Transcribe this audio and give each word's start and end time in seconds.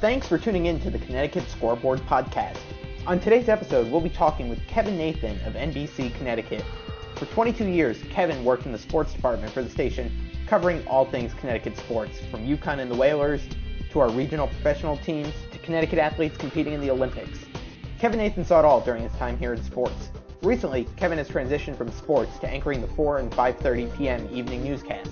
Thanks 0.00 0.26
for 0.26 0.38
tuning 0.38 0.64
in 0.64 0.80
to 0.80 0.88
the 0.88 0.98
Connecticut 0.98 1.46
Scoreboard 1.50 1.98
Podcast. 2.06 2.56
On 3.06 3.20
today's 3.20 3.50
episode, 3.50 3.92
we'll 3.92 4.00
be 4.00 4.08
talking 4.08 4.48
with 4.48 4.66
Kevin 4.66 4.96
Nathan 4.96 5.38
of 5.40 5.52
NBC 5.52 6.14
Connecticut. 6.14 6.64
For 7.16 7.26
22 7.26 7.66
years, 7.66 8.02
Kevin 8.04 8.42
worked 8.42 8.64
in 8.64 8.72
the 8.72 8.78
sports 8.78 9.12
department 9.12 9.52
for 9.52 9.62
the 9.62 9.68
station, 9.68 10.10
covering 10.46 10.86
all 10.88 11.04
things 11.04 11.34
Connecticut 11.34 11.76
sports, 11.76 12.18
from 12.30 12.46
UConn 12.46 12.78
and 12.78 12.90
the 12.90 12.94
Whalers 12.94 13.42
to 13.90 14.00
our 14.00 14.08
regional 14.08 14.46
professional 14.46 14.96
teams 14.96 15.34
to 15.52 15.58
Connecticut 15.58 15.98
athletes 15.98 16.38
competing 16.38 16.72
in 16.72 16.80
the 16.80 16.90
Olympics. 16.90 17.38
Kevin 17.98 18.20
Nathan 18.20 18.42
saw 18.46 18.60
it 18.60 18.64
all 18.64 18.80
during 18.80 19.02
his 19.02 19.12
time 19.18 19.36
here 19.36 19.52
in 19.52 19.62
sports. 19.62 20.08
Recently, 20.40 20.84
Kevin 20.96 21.18
has 21.18 21.28
transitioned 21.28 21.76
from 21.76 21.92
sports 21.92 22.38
to 22.38 22.48
anchoring 22.48 22.80
the 22.80 22.88
4 22.88 23.18
and 23.18 23.30
5:30 23.30 23.94
p.m. 23.98 24.26
evening 24.32 24.64
newscast. 24.64 25.10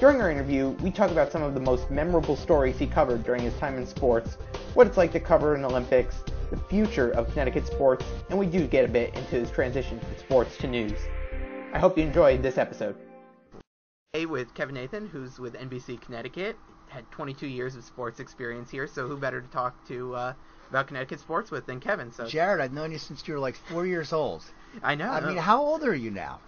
During 0.00 0.22
our 0.22 0.30
interview, 0.30 0.70
we 0.80 0.90
talk 0.90 1.10
about 1.10 1.30
some 1.30 1.42
of 1.42 1.52
the 1.52 1.60
most 1.60 1.90
memorable 1.90 2.34
stories 2.34 2.78
he 2.78 2.86
covered 2.86 3.22
during 3.22 3.42
his 3.42 3.52
time 3.58 3.76
in 3.76 3.86
sports, 3.86 4.38
what 4.72 4.86
it's 4.86 4.96
like 4.96 5.12
to 5.12 5.20
cover 5.20 5.54
an 5.54 5.62
Olympics, 5.62 6.24
the 6.50 6.56
future 6.56 7.10
of 7.10 7.28
Connecticut 7.28 7.66
sports, 7.66 8.06
and 8.30 8.38
we 8.38 8.46
do 8.46 8.66
get 8.66 8.86
a 8.86 8.88
bit 8.88 9.14
into 9.14 9.32
his 9.36 9.50
transition 9.50 10.00
from 10.00 10.16
sports 10.16 10.56
to 10.56 10.68
news. 10.68 10.98
I 11.74 11.78
hope 11.78 11.98
you 11.98 12.04
enjoyed 12.04 12.42
this 12.42 12.56
episode. 12.56 12.96
Hey, 14.14 14.24
with 14.24 14.54
Kevin 14.54 14.76
Nathan, 14.76 15.06
who's 15.06 15.38
with 15.38 15.52
NBC 15.52 16.00
Connecticut, 16.00 16.56
had 16.88 17.04
22 17.10 17.46
years 17.46 17.76
of 17.76 17.84
sports 17.84 18.20
experience 18.20 18.70
here, 18.70 18.86
so 18.86 19.06
who 19.06 19.18
better 19.18 19.42
to 19.42 19.48
talk 19.48 19.86
to 19.88 20.14
uh, 20.14 20.32
about 20.70 20.86
Connecticut 20.86 21.20
sports 21.20 21.50
with 21.50 21.66
than 21.66 21.78
Kevin? 21.78 22.10
So 22.10 22.26
Jared, 22.26 22.62
I've 22.62 22.72
known 22.72 22.90
you 22.90 22.96
since 22.96 23.28
you 23.28 23.34
were 23.34 23.40
like 23.40 23.54
four 23.54 23.84
years 23.84 24.14
old. 24.14 24.44
I 24.82 24.94
know. 24.94 25.10
I 25.10 25.20
mean, 25.20 25.36
how 25.36 25.60
old 25.60 25.84
are 25.84 25.94
you 25.94 26.10
now? 26.10 26.40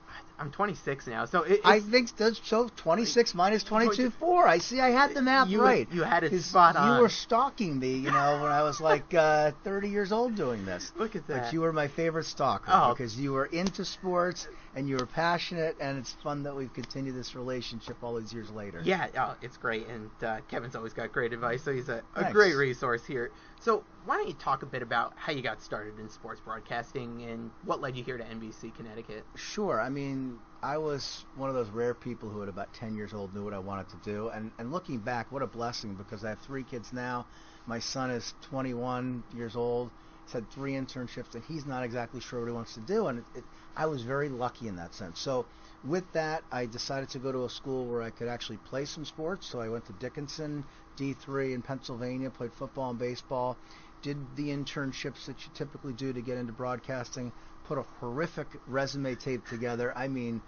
I'm 0.42 0.50
26 0.50 1.06
now, 1.06 1.24
so 1.24 1.42
it, 1.44 1.60
I 1.64 1.78
think 1.78 2.16
that's 2.16 2.40
so 2.42 2.68
26 2.74 3.32
minus 3.32 3.62
22, 3.62 4.10
4. 4.10 4.48
I 4.48 4.58
see. 4.58 4.80
I 4.80 4.90
had 4.90 5.14
the 5.14 5.22
math 5.22 5.46
you, 5.46 5.62
right. 5.62 5.86
You 5.92 6.02
had 6.02 6.24
it 6.24 6.42
spot 6.42 6.74
on. 6.74 6.96
You 6.96 7.02
were 7.02 7.08
stalking 7.08 7.78
me, 7.78 7.94
you 7.98 8.10
know, 8.10 8.40
when 8.42 8.50
I 8.50 8.64
was 8.64 8.80
like 8.90 9.14
uh, 9.14 9.52
30 9.62 9.88
years 9.88 10.10
old 10.10 10.34
doing 10.34 10.64
this. 10.64 10.90
Look 10.96 11.14
at 11.14 11.28
that. 11.28 11.44
But 11.44 11.52
you 11.52 11.60
were 11.60 11.72
my 11.72 11.86
favorite 11.86 12.24
stalker 12.24 12.72
Oh. 12.74 12.92
because 12.92 13.16
you 13.16 13.32
were 13.32 13.46
into 13.46 13.84
sports 13.84 14.48
and 14.74 14.88
you 14.88 14.96
were 14.96 15.06
passionate, 15.06 15.76
and 15.80 15.98
it's 15.98 16.12
fun 16.22 16.42
that 16.44 16.56
we've 16.56 16.72
continued 16.72 17.14
this 17.14 17.34
relationship 17.34 17.96
all 18.02 18.14
these 18.14 18.32
years 18.32 18.50
later. 18.50 18.80
Yeah, 18.84 19.08
oh, 19.18 19.36
it's 19.42 19.56
great, 19.56 19.86
and 19.88 20.10
uh, 20.22 20.40
Kevin's 20.48 20.74
always 20.74 20.92
got 20.92 21.12
great 21.12 21.32
advice, 21.32 21.62
so 21.62 21.72
he's 21.72 21.88
a, 21.88 22.02
a 22.14 22.20
Thanks. 22.20 22.32
great 22.32 22.54
resource 22.54 23.04
here. 23.04 23.30
So 23.60 23.84
why 24.06 24.16
don't 24.16 24.28
you 24.28 24.34
talk 24.34 24.62
a 24.62 24.66
bit 24.66 24.82
about 24.82 25.12
how 25.16 25.32
you 25.32 25.42
got 25.42 25.62
started 25.62 25.98
in 25.98 26.08
sports 26.08 26.40
broadcasting 26.40 27.22
and 27.22 27.50
what 27.64 27.80
led 27.80 27.96
you 27.96 28.02
here 28.02 28.18
to 28.18 28.24
NBC 28.24 28.74
Connecticut? 28.74 29.24
Sure. 29.36 29.80
I 29.80 29.88
mean, 29.88 30.38
I 30.62 30.78
was 30.78 31.24
one 31.36 31.48
of 31.48 31.54
those 31.54 31.68
rare 31.68 31.94
people 31.94 32.28
who 32.28 32.42
at 32.42 32.48
about 32.48 32.72
10 32.74 32.96
years 32.96 33.12
old 33.14 33.34
knew 33.34 33.44
what 33.44 33.54
I 33.54 33.58
wanted 33.58 33.88
to 33.90 33.96
do. 34.04 34.28
And, 34.28 34.50
and 34.58 34.72
looking 34.72 34.98
back, 34.98 35.30
what 35.30 35.42
a 35.42 35.46
blessing 35.46 35.94
because 35.94 36.24
I 36.24 36.30
have 36.30 36.40
three 36.40 36.64
kids 36.64 36.92
now. 36.92 37.26
My 37.66 37.78
son 37.78 38.10
is 38.10 38.34
21 38.42 39.22
years 39.36 39.54
old. 39.54 39.90
He's 40.24 40.32
had 40.32 40.50
three 40.50 40.72
internships, 40.72 41.34
and 41.34 41.44
he's 41.44 41.66
not 41.66 41.84
exactly 41.84 42.20
sure 42.20 42.40
what 42.40 42.46
he 42.46 42.52
wants 42.52 42.74
to 42.74 42.80
do. 42.80 43.06
And 43.06 43.18
it, 43.18 43.24
it, 43.38 43.44
I 43.76 43.86
was 43.86 44.02
very 44.02 44.28
lucky 44.28 44.68
in 44.68 44.76
that 44.76 44.94
sense. 44.94 45.20
So 45.20 45.46
with 45.84 46.12
that, 46.12 46.44
I 46.52 46.66
decided 46.66 47.08
to 47.10 47.18
go 47.18 47.32
to 47.32 47.44
a 47.44 47.50
school 47.50 47.86
where 47.86 48.02
I 48.02 48.10
could 48.10 48.28
actually 48.28 48.58
play 48.58 48.84
some 48.84 49.04
sports. 49.04 49.46
So 49.46 49.60
I 49.60 49.68
went 49.68 49.86
to 49.86 49.92
Dickinson 49.94 50.64
D3 50.96 51.54
in 51.54 51.62
Pennsylvania, 51.62 52.30
played 52.30 52.52
football 52.52 52.90
and 52.90 52.98
baseball, 52.98 53.56
did 54.02 54.18
the 54.36 54.48
internships 54.48 55.26
that 55.26 55.44
you 55.44 55.50
typically 55.54 55.92
do 55.92 56.12
to 56.12 56.20
get 56.20 56.36
into 56.36 56.52
broadcasting, 56.52 57.32
put 57.64 57.78
a 57.78 57.82
horrific 58.00 58.48
resume 58.66 59.14
tape 59.14 59.46
together. 59.46 59.96
I 59.96 60.08
mean, 60.08 60.42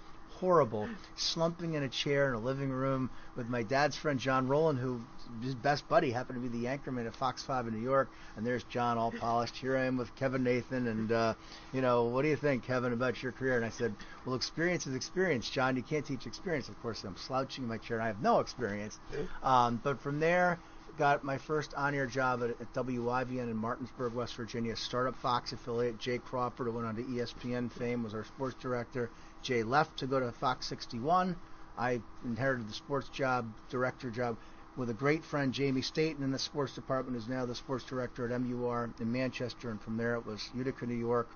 horrible. 0.45 0.89
Slumping 1.17 1.75
in 1.75 1.83
a 1.83 1.89
chair 1.89 2.29
in 2.29 2.35
a 2.35 2.39
living 2.39 2.71
room 2.71 3.11
with 3.37 3.49
my 3.49 3.63
dad's 3.63 3.97
friend 3.97 4.19
John 4.19 4.49
Rowland, 4.49 4.79
who 4.79 5.01
his 5.43 5.55
best 5.55 5.89
buddy 5.89 6.11
happened 6.11 6.43
to 6.43 6.49
be 6.49 6.59
the 6.59 6.67
anchorman 6.67 7.07
at 7.07 7.17
Fox 7.17 7.43
5 7.43 7.69
in 7.69 7.75
New 7.75 7.81
York. 7.81 8.11
And 8.37 8.47
there's 8.47 8.65
John, 8.65 8.99
all 8.99 9.13
polished. 9.13 9.57
Here 9.57 9.77
I 9.77 9.85
am 9.85 9.97
with 9.97 10.15
Kevin 10.17 10.43
Nathan, 10.43 10.87
and 10.87 11.13
uh, 11.13 11.35
you 11.73 11.81
know, 11.81 12.05
what 12.05 12.23
do 12.23 12.29
you 12.29 12.37
think, 12.37 12.65
Kevin, 12.65 12.93
about 12.93 13.23
your 13.23 13.33
career? 13.33 13.57
And 13.57 13.65
I 13.65 13.71
said, 13.71 13.95
well, 14.27 14.35
experience 14.35 14.87
is 14.87 14.95
experience, 14.95 15.49
John. 15.49 15.77
You 15.77 15.83
can't 15.83 16.05
teach 16.05 16.27
experience. 16.27 16.69
Of 16.69 16.81
course, 16.83 17.05
I'm 17.05 17.17
slouching 17.17 17.65
in 17.65 17.69
my 17.69 17.79
chair, 17.79 17.97
and 17.99 18.05
I 18.05 18.09
have 18.09 18.21
no 18.21 18.41
experience. 18.41 18.99
Um, 19.43 19.81
but 19.83 20.01
from 20.01 20.21
there, 20.21 20.59
got 20.97 21.25
my 21.25 21.39
first 21.39 21.75
on-air 21.75 22.07
job 22.07 22.43
at, 22.43 22.51
at 22.51 22.73
WIVN 22.75 23.51
in 23.51 23.57
Martinsburg, 23.57 24.15
West 24.15 24.35
Virginia, 24.37 24.77
startup 24.77 25.17
Fox 25.17 25.53
affiliate. 25.53 25.99
Jay 25.99 26.19
Crawford, 26.19 26.67
who 26.67 26.73
went 26.73 26.87
on 26.87 26.97
to 26.97 27.03
ESPN 27.03 27.71
fame, 27.71 28.03
was 28.03 28.15
our 28.15 28.25
sports 28.25 28.57
director. 28.61 29.11
Jay 29.43 29.63
left 29.63 29.99
to 29.99 30.07
go 30.07 30.21
to 30.21 30.33
Fox 30.33 30.67
61. 30.67 31.37
I 31.77 32.01
inherited 32.25 32.69
the 32.69 32.75
sports 32.75 33.09
job, 33.09 33.53
director 33.69 34.11
job, 34.11 34.37
with 34.77 34.91
a 34.91 34.95
great 34.95 35.25
friend, 35.25 35.53
Jamie 35.53 35.83
Staten, 35.83 36.25
in 36.25 36.31
the 36.31 36.39
sports 36.39 36.75
department, 36.75 37.17
who's 37.17 37.29
now 37.29 37.47
the 37.47 37.55
sports 37.55 37.85
director 37.85 38.31
at 38.31 38.41
MUR 38.41 38.91
in 39.01 39.13
Manchester. 39.13 39.71
And 39.71 39.81
from 39.81 39.97
there, 39.97 40.15
it 40.15 40.27
was 40.27 40.51
Utica, 40.55 40.87
New 40.87 40.95
York, 40.95 41.29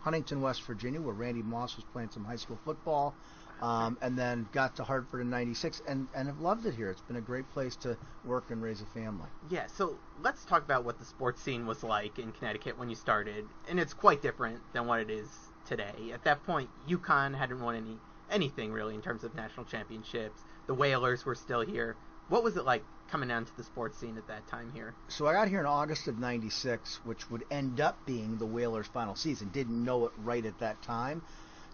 Huntington, 0.00 0.40
West 0.40 0.62
Virginia, 0.62 1.00
where 1.00 1.14
Randy 1.14 1.42
Moss 1.42 1.76
was 1.76 1.84
playing 1.92 2.10
some 2.10 2.24
high 2.24 2.36
school 2.36 2.58
football. 2.64 3.14
Um, 3.62 3.96
and 4.02 4.18
then 4.18 4.48
got 4.50 4.74
to 4.76 4.84
Hartford 4.84 5.20
in 5.20 5.30
'96, 5.30 5.82
and 5.86 6.08
and 6.16 6.26
have 6.26 6.40
loved 6.40 6.66
it 6.66 6.74
here. 6.74 6.90
It's 6.90 7.00
been 7.00 7.16
a 7.16 7.20
great 7.20 7.48
place 7.52 7.76
to 7.76 7.96
work 8.24 8.50
and 8.50 8.60
raise 8.60 8.82
a 8.82 8.86
family. 8.86 9.28
Yeah, 9.50 9.68
so 9.68 9.98
let's 10.20 10.44
talk 10.44 10.64
about 10.64 10.84
what 10.84 10.98
the 10.98 11.04
sports 11.04 11.40
scene 11.40 11.64
was 11.64 11.84
like 11.84 12.18
in 12.18 12.32
Connecticut 12.32 12.76
when 12.76 12.90
you 12.90 12.96
started, 12.96 13.44
and 13.68 13.78
it's 13.78 13.94
quite 13.94 14.20
different 14.20 14.58
than 14.72 14.86
what 14.88 14.98
it 14.98 15.10
is 15.10 15.28
today. 15.64 16.10
At 16.12 16.24
that 16.24 16.44
point, 16.44 16.70
UConn 16.88 17.36
hadn't 17.36 17.60
won 17.60 17.76
any 17.76 17.98
anything 18.30 18.72
really 18.72 18.94
in 18.94 19.02
terms 19.02 19.22
of 19.22 19.34
national 19.34 19.66
championships. 19.66 20.40
The 20.66 20.74
Whalers 20.74 21.24
were 21.24 21.34
still 21.34 21.60
here. 21.60 21.94
What 22.28 22.42
was 22.42 22.56
it 22.56 22.64
like 22.64 22.82
coming 23.08 23.28
down 23.28 23.44
to 23.44 23.56
the 23.56 23.62
sports 23.62 23.98
scene 23.98 24.16
at 24.16 24.26
that 24.28 24.46
time 24.48 24.72
here? 24.72 24.94
So 25.08 25.26
I 25.26 25.34
got 25.34 25.48
here 25.48 25.60
in 25.60 25.66
August 25.66 26.08
of 26.08 26.18
'96, 26.18 27.00
which 27.04 27.30
would 27.30 27.44
end 27.50 27.80
up 27.80 27.96
being 28.06 28.38
the 28.38 28.46
Whalers' 28.46 28.86
final 28.86 29.14
season. 29.14 29.48
Didn't 29.48 29.84
know 29.84 30.06
it 30.06 30.12
right 30.18 30.44
at 30.44 30.58
that 30.58 30.80
time, 30.82 31.22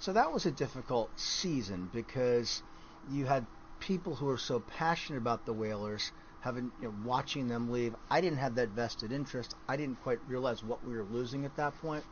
so 0.01 0.13
that 0.13 0.33
was 0.33 0.47
a 0.47 0.51
difficult 0.51 1.11
season 1.19 1.89
because 1.93 2.63
you 3.11 3.27
had 3.27 3.47
people 3.81 4.15
who 4.15 4.27
were 4.27 4.39
so 4.39 4.61
passionate 4.61 5.19
about 5.19 5.45
the 5.45 5.53
Whalers, 5.53 6.11
having 6.41 6.71
you 6.81 6.87
know, 6.89 6.95
watching 7.05 7.49
them 7.49 7.71
leave. 7.71 7.95
I 8.11 8.21
didn't 8.21 8.39
have 8.39 8.55
that 8.57 8.71
vested 8.71 9.13
interest. 9.13 9.55
I 9.69 9.77
didn't 9.77 10.01
quite 10.03 10.19
realize 10.29 10.63
what 10.63 10.85
we 10.85 10.95
were 10.97 11.05
losing 11.05 11.45
at 11.45 11.57
that 11.57 11.79
point. 11.81 12.05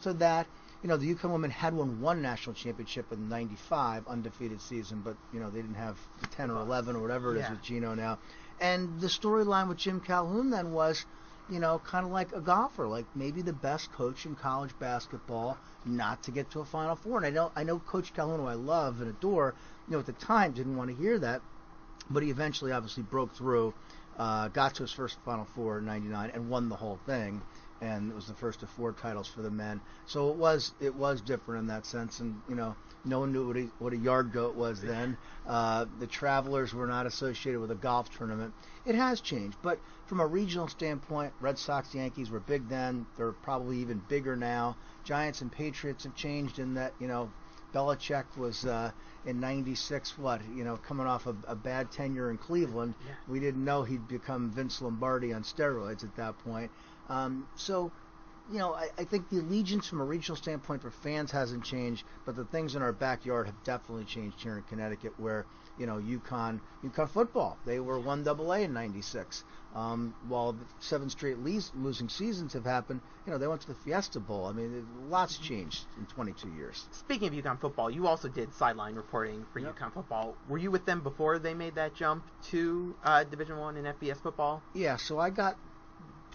So 0.00 0.12
that 0.14 0.46
you 0.82 0.88
know, 0.88 0.96
the 0.96 1.14
UConn 1.14 1.30
women 1.30 1.50
had 1.50 1.74
won 1.74 2.00
one 2.00 2.22
national 2.22 2.54
championship 2.54 3.12
in 3.12 3.28
'95, 3.28 4.06
undefeated 4.08 4.60
season, 4.62 5.02
but 5.02 5.16
you 5.30 5.40
know 5.40 5.50
they 5.50 5.60
didn't 5.60 5.76
have 5.76 5.98
10 6.30 6.50
or 6.50 6.56
11 6.62 6.96
or 6.96 7.00
whatever 7.02 7.34
it 7.34 7.38
is 7.38 7.44
Yeah. 7.44 7.50
with 7.52 7.62
Gino 7.62 7.94
now. 7.94 8.18
And 8.60 8.98
the 9.00 9.08
storyline 9.08 9.68
with 9.68 9.76
Jim 9.76 10.00
Calhoun 10.00 10.48
then 10.50 10.70
was, 10.72 11.04
you 11.50 11.58
know, 11.58 11.80
kind 11.84 12.06
of 12.06 12.12
like 12.12 12.32
a 12.32 12.40
golfer, 12.40 12.86
like 12.86 13.06
maybe 13.14 13.42
the 13.42 13.52
best 13.52 13.92
coach 13.92 14.24
in 14.24 14.34
college 14.36 14.70
basketball 14.78 15.58
not 15.84 16.22
to 16.22 16.30
get 16.30 16.50
to 16.50 16.60
a 16.60 16.64
Final 16.64 16.94
Four. 16.94 17.18
And 17.18 17.26
I 17.26 17.30
know 17.30 17.52
I 17.56 17.64
know 17.64 17.78
Coach 17.80 18.14
Calhoun, 18.14 18.40
who 18.40 18.46
I 18.46 18.54
love 18.54 19.00
and 19.00 19.10
adore, 19.10 19.54
you 19.88 19.92
know, 19.92 19.98
at 19.98 20.06
the 20.06 20.12
time 20.12 20.52
didn't 20.52 20.76
want 20.76 20.90
to 20.90 20.96
hear 20.96 21.18
that, 21.18 21.42
but 22.08 22.22
he 22.22 22.30
eventually 22.30 22.72
obviously 22.72 23.02
broke 23.02 23.34
through, 23.34 23.74
uh, 24.16 24.48
got 24.48 24.74
to 24.76 24.84
his 24.84 24.92
first 24.92 25.18
Final 25.24 25.44
Four 25.44 25.78
in 25.78 25.86
'99 25.86 26.30
and 26.32 26.48
won 26.48 26.68
the 26.68 26.76
whole 26.76 26.98
thing. 27.06 27.42
And 27.80 28.10
it 28.10 28.14
was 28.14 28.26
the 28.26 28.34
first 28.34 28.62
of 28.62 28.68
four 28.70 28.92
titles 28.92 29.26
for 29.26 29.40
the 29.42 29.50
men, 29.50 29.80
so 30.06 30.30
it 30.30 30.36
was 30.36 30.72
it 30.80 30.94
was 30.94 31.20
different 31.22 31.62
in 31.62 31.66
that 31.68 31.86
sense. 31.86 32.20
And 32.20 32.40
you 32.48 32.54
know, 32.54 32.76
no 33.06 33.20
one 33.20 33.32
knew 33.32 33.46
what 33.46 33.56
a, 33.56 33.68
what 33.78 33.92
a 33.94 33.96
yard 33.96 34.32
goat 34.32 34.54
was 34.54 34.82
then. 34.82 35.16
Uh, 35.46 35.86
the 35.98 36.06
Travelers 36.06 36.74
were 36.74 36.86
not 36.86 37.06
associated 37.06 37.58
with 37.58 37.70
a 37.70 37.74
golf 37.76 38.14
tournament. 38.16 38.52
It 38.84 38.94
has 38.96 39.22
changed, 39.22 39.56
but 39.62 39.78
from 40.06 40.20
a 40.20 40.26
regional 40.26 40.68
standpoint, 40.68 41.32
Red 41.40 41.58
Sox, 41.58 41.94
Yankees 41.94 42.30
were 42.30 42.40
big 42.40 42.68
then. 42.68 43.06
They're 43.16 43.32
probably 43.32 43.78
even 43.78 44.02
bigger 44.08 44.36
now. 44.36 44.76
Giants 45.04 45.40
and 45.40 45.50
Patriots 45.50 46.04
have 46.04 46.14
changed 46.14 46.58
in 46.58 46.74
that 46.74 46.92
you 47.00 47.08
know 47.08 47.30
Belichick 47.72 48.24
was 48.36 48.66
uh, 48.66 48.90
in 49.24 49.40
'96. 49.40 50.18
What 50.18 50.42
you 50.54 50.64
know, 50.64 50.76
coming 50.76 51.06
off 51.06 51.26
a, 51.26 51.34
a 51.46 51.54
bad 51.56 51.90
tenure 51.92 52.30
in 52.30 52.36
Cleveland, 52.36 52.94
Yeah. 53.06 53.14
we 53.28 53.40
didn't 53.40 53.64
know 53.64 53.84
he'd 53.84 54.06
become 54.08 54.50
Vince 54.50 54.82
Lombardi 54.82 55.32
on 55.32 55.44
steroids 55.44 56.04
at 56.04 56.14
that 56.16 56.36
point. 56.44 56.70
Um, 57.10 57.46
so, 57.56 57.90
you 58.50 58.58
know, 58.58 58.72
I, 58.72 58.88
I 58.98 59.04
think 59.04 59.28
the 59.28 59.38
allegiance 59.38 59.86
from 59.86 60.00
a 60.00 60.04
regional 60.04 60.36
standpoint 60.36 60.82
for 60.82 60.90
fans 60.90 61.30
hasn't 61.30 61.64
changed, 61.64 62.04
but 62.24 62.36
the 62.36 62.44
things 62.44 62.74
in 62.76 62.82
our 62.82 62.92
backyard 62.92 63.46
have 63.46 63.62
definitely 63.64 64.04
changed 64.04 64.40
here 64.40 64.56
in 64.56 64.62
Connecticut. 64.64 65.12
Where 65.18 65.44
you 65.78 65.86
know, 65.86 65.96
UConn, 65.96 66.60
UConn 66.84 67.08
football, 67.08 67.56
they 67.64 67.80
were 67.80 67.98
one 67.98 68.22
double 68.22 68.52
A 68.52 68.60
in 68.60 68.72
'96. 68.72 69.44
Um, 69.74 70.14
while 70.26 70.52
the 70.52 70.64
seven 70.80 71.08
straight 71.08 71.38
leas- 71.38 71.70
losing 71.76 72.08
seasons 72.08 72.52
have 72.54 72.64
happened, 72.64 73.00
you 73.24 73.32
know, 73.32 73.38
they 73.38 73.46
went 73.46 73.60
to 73.60 73.68
the 73.68 73.74
Fiesta 73.76 74.18
Bowl. 74.18 74.46
I 74.46 74.52
mean, 74.52 74.84
lots 75.08 75.38
changed 75.38 75.84
in 75.96 76.06
22 76.06 76.48
years. 76.50 76.88
Speaking 76.90 77.28
of 77.28 77.34
UConn 77.34 77.60
football, 77.60 77.88
you 77.88 78.08
also 78.08 78.28
did 78.28 78.52
sideline 78.54 78.96
reporting 78.96 79.46
for 79.52 79.60
Yep. 79.60 79.78
UConn 79.78 79.94
football. 79.94 80.36
Were 80.48 80.58
you 80.58 80.72
with 80.72 80.86
them 80.86 81.02
before 81.02 81.38
they 81.38 81.54
made 81.54 81.76
that 81.76 81.94
jump 81.94 82.24
to 82.50 82.96
uh, 83.04 83.22
Division 83.22 83.58
One 83.58 83.76
and 83.76 83.86
FBS 83.86 84.20
football? 84.20 84.60
Yeah, 84.74 84.96
so 84.96 85.20
I 85.20 85.30
got 85.30 85.56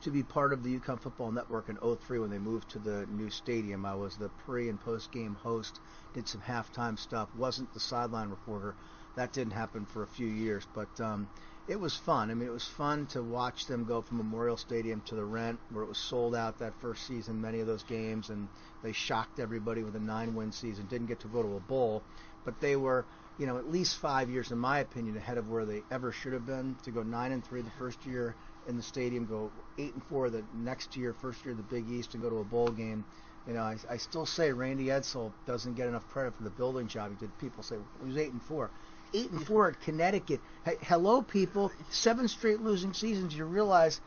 to 0.01 0.11
be 0.11 0.23
part 0.23 0.53
of 0.53 0.63
the 0.63 0.79
UConn 0.79 0.99
Football 0.99 1.31
Network 1.31 1.69
in 1.69 1.77
03 1.77 2.19
when 2.19 2.29
they 2.29 2.37
moved 2.37 2.69
to 2.71 2.79
the 2.79 3.05
new 3.07 3.29
stadium. 3.29 3.85
I 3.85 3.95
was 3.95 4.15
the 4.17 4.29
pre 4.45 4.69
and 4.69 4.79
post 4.79 5.11
game 5.11 5.35
host, 5.35 5.79
did 6.13 6.27
some 6.27 6.41
halftime 6.41 6.97
stuff, 6.97 7.29
wasn't 7.37 7.73
the 7.73 7.79
sideline 7.79 8.29
reporter. 8.29 8.75
That 9.15 9.31
didn't 9.31 9.53
happen 9.53 9.85
for 9.85 10.03
a 10.03 10.07
few 10.07 10.27
years, 10.27 10.67
but 10.73 10.99
um, 10.99 11.27
it 11.67 11.79
was 11.79 11.95
fun. 11.95 12.29
I 12.29 12.33
mean, 12.33 12.47
it 12.47 12.51
was 12.51 12.67
fun 12.67 13.07
to 13.07 13.23
watch 13.23 13.65
them 13.65 13.85
go 13.85 14.01
from 14.01 14.17
Memorial 14.17 14.57
Stadium 14.57 15.01
to 15.07 15.15
the 15.15 15.23
Rent, 15.23 15.59
where 15.71 15.83
it 15.83 15.87
was 15.87 15.97
sold 15.97 16.35
out 16.35 16.59
that 16.59 16.73
first 16.81 17.07
season, 17.07 17.41
many 17.41 17.59
of 17.59 17.67
those 17.67 17.83
games, 17.83 18.29
and 18.29 18.47
they 18.83 18.91
shocked 18.91 19.39
everybody 19.39 19.81
with 19.81 19.95
a 19.95 19.99
nine-win 19.99 20.51
season. 20.51 20.85
Didn't 20.87 21.07
get 21.07 21.21
to 21.21 21.27
go 21.27 21.41
to 21.41 21.55
a 21.55 21.59
bowl, 21.61 22.03
but 22.43 22.59
they 22.59 22.75
were, 22.75 23.05
you 23.39 23.47
know, 23.47 23.57
at 23.57 23.71
least 23.71 23.97
five 23.97 24.29
years, 24.29 24.51
in 24.51 24.59
my 24.59 24.79
opinion, 24.79 25.17
ahead 25.17 25.37
of 25.37 25.49
where 25.49 25.65
they 25.65 25.81
ever 25.89 26.11
should 26.11 26.33
have 26.33 26.45
been. 26.45 26.75
To 26.83 26.91
go 26.91 27.01
nine 27.01 27.31
and 27.31 27.43
three 27.43 27.61
the 27.61 27.71
first 27.79 28.05
year 28.05 28.35
in 28.67 28.77
the 28.77 28.83
stadium, 28.83 29.25
go 29.25 29.51
eight 29.77 29.93
and 29.93 30.03
four 30.03 30.29
the 30.29 30.43
next 30.53 30.95
year, 30.95 31.13
first 31.13 31.43
year 31.45 31.51
of 31.51 31.57
the 31.57 31.63
Big 31.63 31.89
East, 31.89 32.13
and 32.13 32.23
go 32.23 32.29
to 32.29 32.37
a 32.37 32.43
bowl 32.43 32.69
game. 32.69 33.05
You 33.47 33.53
know, 33.53 33.61
I, 33.61 33.77
I 33.89 33.97
still 33.97 34.25
say 34.25 34.51
Randy 34.51 34.85
Edsall 34.85 35.31
doesn't 35.45 35.75
get 35.75 35.87
enough 35.87 36.07
credit 36.09 36.35
for 36.35 36.43
the 36.43 36.49
building 36.49 36.87
job 36.87 37.11
he 37.11 37.17
did. 37.17 37.37
People 37.37 37.61
say 37.61 37.75
he 38.01 38.07
was 38.07 38.17
eight 38.17 38.31
and 38.31 38.41
four 38.41 38.71
eight 39.15 39.31
and 39.31 39.45
four 39.45 39.69
at 39.69 39.81
Connecticut. 39.81 40.41
Hey, 40.63 40.77
hello, 40.81 41.21
people. 41.21 41.71
Seven 41.89 42.27
straight 42.27 42.61
losing 42.61 42.93
seasons. 42.93 43.35
You 43.35 43.45
realize 43.45 44.01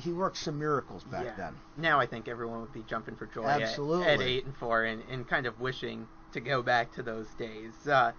he 0.00 0.12
worked 0.12 0.38
some 0.38 0.58
miracles 0.58 1.04
back 1.04 1.24
yeah. 1.24 1.34
then. 1.36 1.54
Now 1.76 2.00
I 2.00 2.06
think 2.06 2.28
everyone 2.28 2.60
would 2.60 2.72
be 2.72 2.84
jumping 2.88 3.16
for 3.16 3.26
joy 3.26 3.44
Absolutely. 3.44 4.06
At, 4.06 4.20
at 4.20 4.26
eight 4.26 4.44
and 4.44 4.56
four 4.56 4.84
and, 4.84 5.02
and 5.10 5.28
kind 5.28 5.46
of 5.46 5.60
wishing 5.60 6.08
to 6.32 6.40
go 6.40 6.62
back 6.62 6.92
to 6.94 7.02
those 7.02 7.28
days. 7.38 7.86
Uh, 7.86 8.12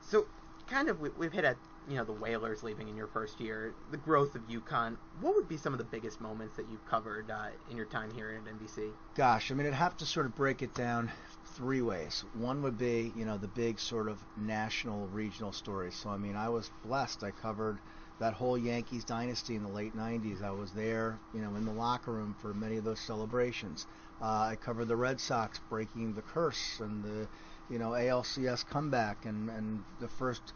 so, 0.00 0.26
kind 0.66 0.88
of, 0.88 1.00
we, 1.00 1.10
we've 1.10 1.32
hit 1.32 1.44
at 1.44 1.56
you 1.88 1.96
know 1.96 2.04
the 2.04 2.12
Whalers 2.12 2.62
leaving 2.62 2.88
in 2.88 2.96
your 2.96 3.06
first 3.06 3.40
year, 3.40 3.74
the 3.90 3.96
growth 3.96 4.34
of 4.34 4.42
UConn. 4.48 4.96
What 5.20 5.34
would 5.34 5.48
be 5.48 5.56
some 5.56 5.72
of 5.72 5.78
the 5.78 5.84
biggest 5.84 6.20
moments 6.20 6.56
that 6.56 6.66
you've 6.70 6.84
covered 6.86 7.30
uh, 7.30 7.48
in 7.70 7.76
your 7.76 7.86
time 7.86 8.10
here 8.10 8.30
at 8.30 8.52
NBC? 8.52 8.90
Gosh, 9.14 9.50
I 9.50 9.54
mean, 9.54 9.66
I'd 9.66 9.74
have 9.74 9.96
to 9.98 10.06
sort 10.06 10.26
of 10.26 10.34
break 10.34 10.62
it 10.62 10.74
down 10.74 11.10
three 11.54 11.82
ways. 11.82 12.24
One 12.34 12.62
would 12.62 12.78
be, 12.78 13.12
you 13.16 13.24
know, 13.24 13.38
the 13.38 13.48
big 13.48 13.80
sort 13.80 14.08
of 14.08 14.18
national, 14.36 15.06
regional 15.08 15.52
stories. 15.52 15.94
So, 15.94 16.10
I 16.10 16.18
mean, 16.18 16.36
I 16.36 16.48
was 16.48 16.70
blessed. 16.84 17.24
I 17.24 17.30
covered 17.30 17.78
that 18.18 18.34
whole 18.34 18.58
Yankees 18.58 19.04
dynasty 19.04 19.56
in 19.56 19.62
the 19.62 19.70
late 19.70 19.96
90s. 19.96 20.42
I 20.42 20.50
was 20.50 20.72
there, 20.72 21.18
you 21.32 21.40
know, 21.40 21.54
in 21.56 21.64
the 21.64 21.72
locker 21.72 22.12
room 22.12 22.34
for 22.40 22.52
many 22.52 22.76
of 22.76 22.84
those 22.84 23.00
celebrations. 23.00 23.86
Uh, 24.20 24.24
I 24.24 24.56
covered 24.56 24.88
the 24.88 24.96
Red 24.96 25.20
Sox 25.20 25.60
breaking 25.70 26.14
the 26.14 26.22
curse 26.22 26.80
and 26.80 27.02
the, 27.02 27.28
you 27.70 27.78
know, 27.78 27.90
ALCS 27.90 28.66
comeback 28.66 29.24
and, 29.24 29.48
and 29.50 29.84
the 30.00 30.08
first 30.08 30.52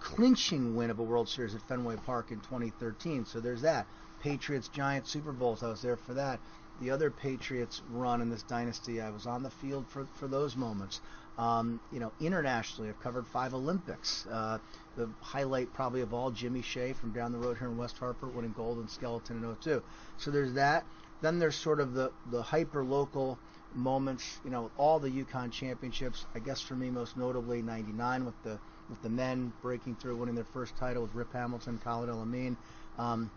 clinching 0.00 0.76
win 0.76 0.90
of 0.90 0.98
a 0.98 1.02
World 1.02 1.28
Series 1.28 1.54
at 1.54 1.62
Fenway 1.62 1.96
Park 1.96 2.30
in 2.30 2.40
2013. 2.40 3.24
So 3.24 3.40
there's 3.40 3.62
that. 3.62 3.86
Patriots 4.22 4.68
Giants 4.68 5.10
Super 5.10 5.32
Bowls. 5.32 5.62
I 5.62 5.68
was 5.68 5.82
there 5.82 5.96
for 5.96 6.14
that 6.14 6.40
the 6.80 6.90
other 6.90 7.10
Patriots 7.10 7.82
run 7.90 8.20
in 8.20 8.30
this 8.30 8.42
dynasty. 8.42 9.00
I 9.00 9.10
was 9.10 9.26
on 9.26 9.42
the 9.42 9.50
field 9.50 9.86
for, 9.88 10.06
for 10.14 10.28
those 10.28 10.56
moments. 10.56 11.00
Um, 11.36 11.80
you 11.92 12.00
know, 12.00 12.12
internationally, 12.20 12.88
I've 12.88 13.00
covered 13.00 13.26
five 13.26 13.54
Olympics. 13.54 14.26
Uh, 14.26 14.58
the 14.96 15.08
highlight 15.20 15.72
probably 15.72 16.00
of 16.00 16.12
all, 16.12 16.30
Jimmy 16.30 16.62
Shea 16.62 16.92
from 16.92 17.12
down 17.12 17.32
the 17.32 17.38
road 17.38 17.58
here 17.58 17.68
in 17.68 17.76
West 17.76 17.98
Hartford 17.98 18.34
winning 18.34 18.54
gold 18.56 18.78
in 18.78 18.88
skeleton 18.88 19.42
in 19.42 19.56
02. 19.56 19.82
So 20.18 20.30
there's 20.30 20.54
that. 20.54 20.84
Then 21.20 21.38
there's 21.38 21.56
sort 21.56 21.80
of 21.80 21.94
the, 21.94 22.12
the 22.30 22.42
hyper 22.42 22.84
local 22.84 23.38
moments, 23.74 24.40
you 24.44 24.50
know, 24.50 24.70
all 24.76 24.98
the 24.98 25.10
UConn 25.10 25.52
championships. 25.52 26.26
I 26.34 26.38
guess 26.40 26.60
for 26.60 26.74
me, 26.74 26.90
most 26.90 27.16
notably, 27.16 27.62
99 27.62 28.24
with 28.24 28.40
the 28.42 28.58
with 28.88 29.02
the 29.02 29.08
men 29.08 29.52
breaking 29.62 29.96
through, 29.96 30.16
winning 30.16 30.34
their 30.34 30.44
first 30.44 30.76
title 30.76 31.02
with 31.02 31.14
Rip 31.14 31.32
Hamilton, 31.32 31.78
Khalid 31.82 32.08
El-Amin. 32.08 32.56
Um, 32.98 33.30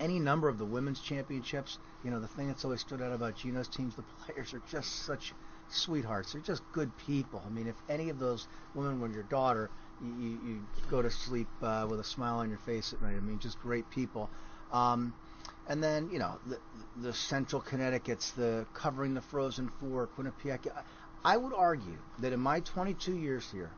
any 0.00 0.18
number 0.18 0.48
of 0.48 0.58
the 0.58 0.64
women's 0.64 1.00
championships. 1.00 1.78
You 2.04 2.10
know, 2.10 2.20
the 2.20 2.28
thing 2.28 2.48
that's 2.48 2.64
always 2.64 2.80
stood 2.80 3.02
out 3.02 3.12
about 3.12 3.36
Gino's 3.36 3.68
teams, 3.68 3.96
the 3.96 4.04
players 4.24 4.54
are 4.54 4.62
just 4.70 5.04
such 5.04 5.34
sweethearts. 5.68 6.32
They're 6.32 6.42
just 6.42 6.62
good 6.72 6.96
people. 7.06 7.42
I 7.44 7.50
mean, 7.50 7.66
if 7.66 7.76
any 7.88 8.08
of 8.08 8.18
those 8.18 8.46
women 8.74 9.00
were 9.00 9.08
your 9.08 9.24
daughter, 9.24 9.70
you, 10.00 10.14
you, 10.20 10.28
you 10.46 10.62
go 10.90 11.02
to 11.02 11.10
sleep 11.10 11.48
uh, 11.62 11.86
with 11.88 12.00
a 12.00 12.04
smile 12.04 12.38
on 12.38 12.48
your 12.48 12.58
face 12.58 12.92
at 12.92 13.02
night. 13.02 13.16
I 13.16 13.20
mean, 13.20 13.38
just 13.38 13.58
great 13.60 13.90
people. 13.90 14.30
Um, 14.72 15.14
and 15.68 15.82
then, 15.82 16.08
you 16.10 16.18
know, 16.18 16.38
the, 16.46 16.58
the 16.96 17.12
Central 17.12 17.60
Connecticut's, 17.60 18.30
the 18.32 18.66
covering 18.74 19.14
the 19.14 19.20
Frozen 19.20 19.70
Four, 19.80 20.08
Quinnipiac. 20.16 20.66
I 21.24 21.36
would 21.36 21.52
argue 21.52 21.98
that 22.20 22.32
in 22.32 22.40
my 22.40 22.60
22 22.60 23.16
years 23.16 23.50
here, 23.50 23.70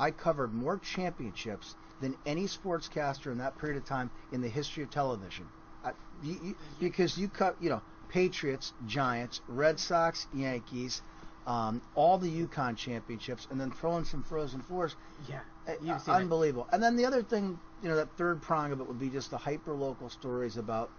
I 0.00 0.10
covered 0.10 0.54
more 0.54 0.78
championships 0.78 1.76
than 2.00 2.16
any 2.24 2.46
sportscaster 2.46 3.30
in 3.30 3.38
that 3.38 3.58
period 3.58 3.76
of 3.76 3.84
time 3.84 4.10
in 4.32 4.40
the 4.40 4.48
history 4.48 4.82
of 4.82 4.90
television. 4.90 5.46
Uh, 5.84 5.92
you, 6.22 6.38
you, 6.42 6.54
because 6.80 7.18
you 7.18 7.28
cut, 7.28 7.54
you 7.60 7.68
know, 7.68 7.82
Patriots, 8.08 8.72
Giants, 8.86 9.42
Red 9.46 9.78
Sox, 9.78 10.26
Yankees, 10.32 11.02
um, 11.46 11.82
all 11.94 12.16
the 12.16 12.46
UConn 12.46 12.76
championships, 12.76 13.46
and 13.50 13.60
then 13.60 13.70
throw 13.70 13.98
in 13.98 14.06
some 14.06 14.22
Frozen 14.22 14.62
Fours. 14.62 14.96
Yeah, 15.28 15.40
uh, 15.68 16.10
unbelievable. 16.10 16.64
It. 16.64 16.74
And 16.74 16.82
then 16.82 16.96
the 16.96 17.04
other 17.04 17.22
thing, 17.22 17.58
you 17.82 17.90
know, 17.90 17.96
that 17.96 18.08
third 18.16 18.40
prong 18.40 18.72
of 18.72 18.80
it 18.80 18.88
would 18.88 18.98
be 18.98 19.10
just 19.10 19.30
the 19.30 19.38
hyper 19.38 19.74
local 19.74 20.08
stories 20.08 20.56
about 20.56 20.90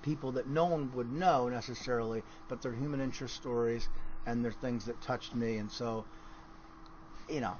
people 0.00 0.32
that 0.32 0.48
no 0.48 0.64
one 0.64 0.90
would 0.94 1.12
know 1.12 1.50
necessarily, 1.50 2.22
but 2.48 2.62
they're 2.62 2.72
human 2.72 3.02
interest 3.02 3.36
stories 3.36 3.90
and 4.24 4.42
they're 4.42 4.50
things 4.50 4.86
that 4.86 4.98
touched 5.02 5.34
me. 5.34 5.58
And 5.58 5.70
so, 5.70 6.06
you 7.28 7.40
know, 7.40 7.56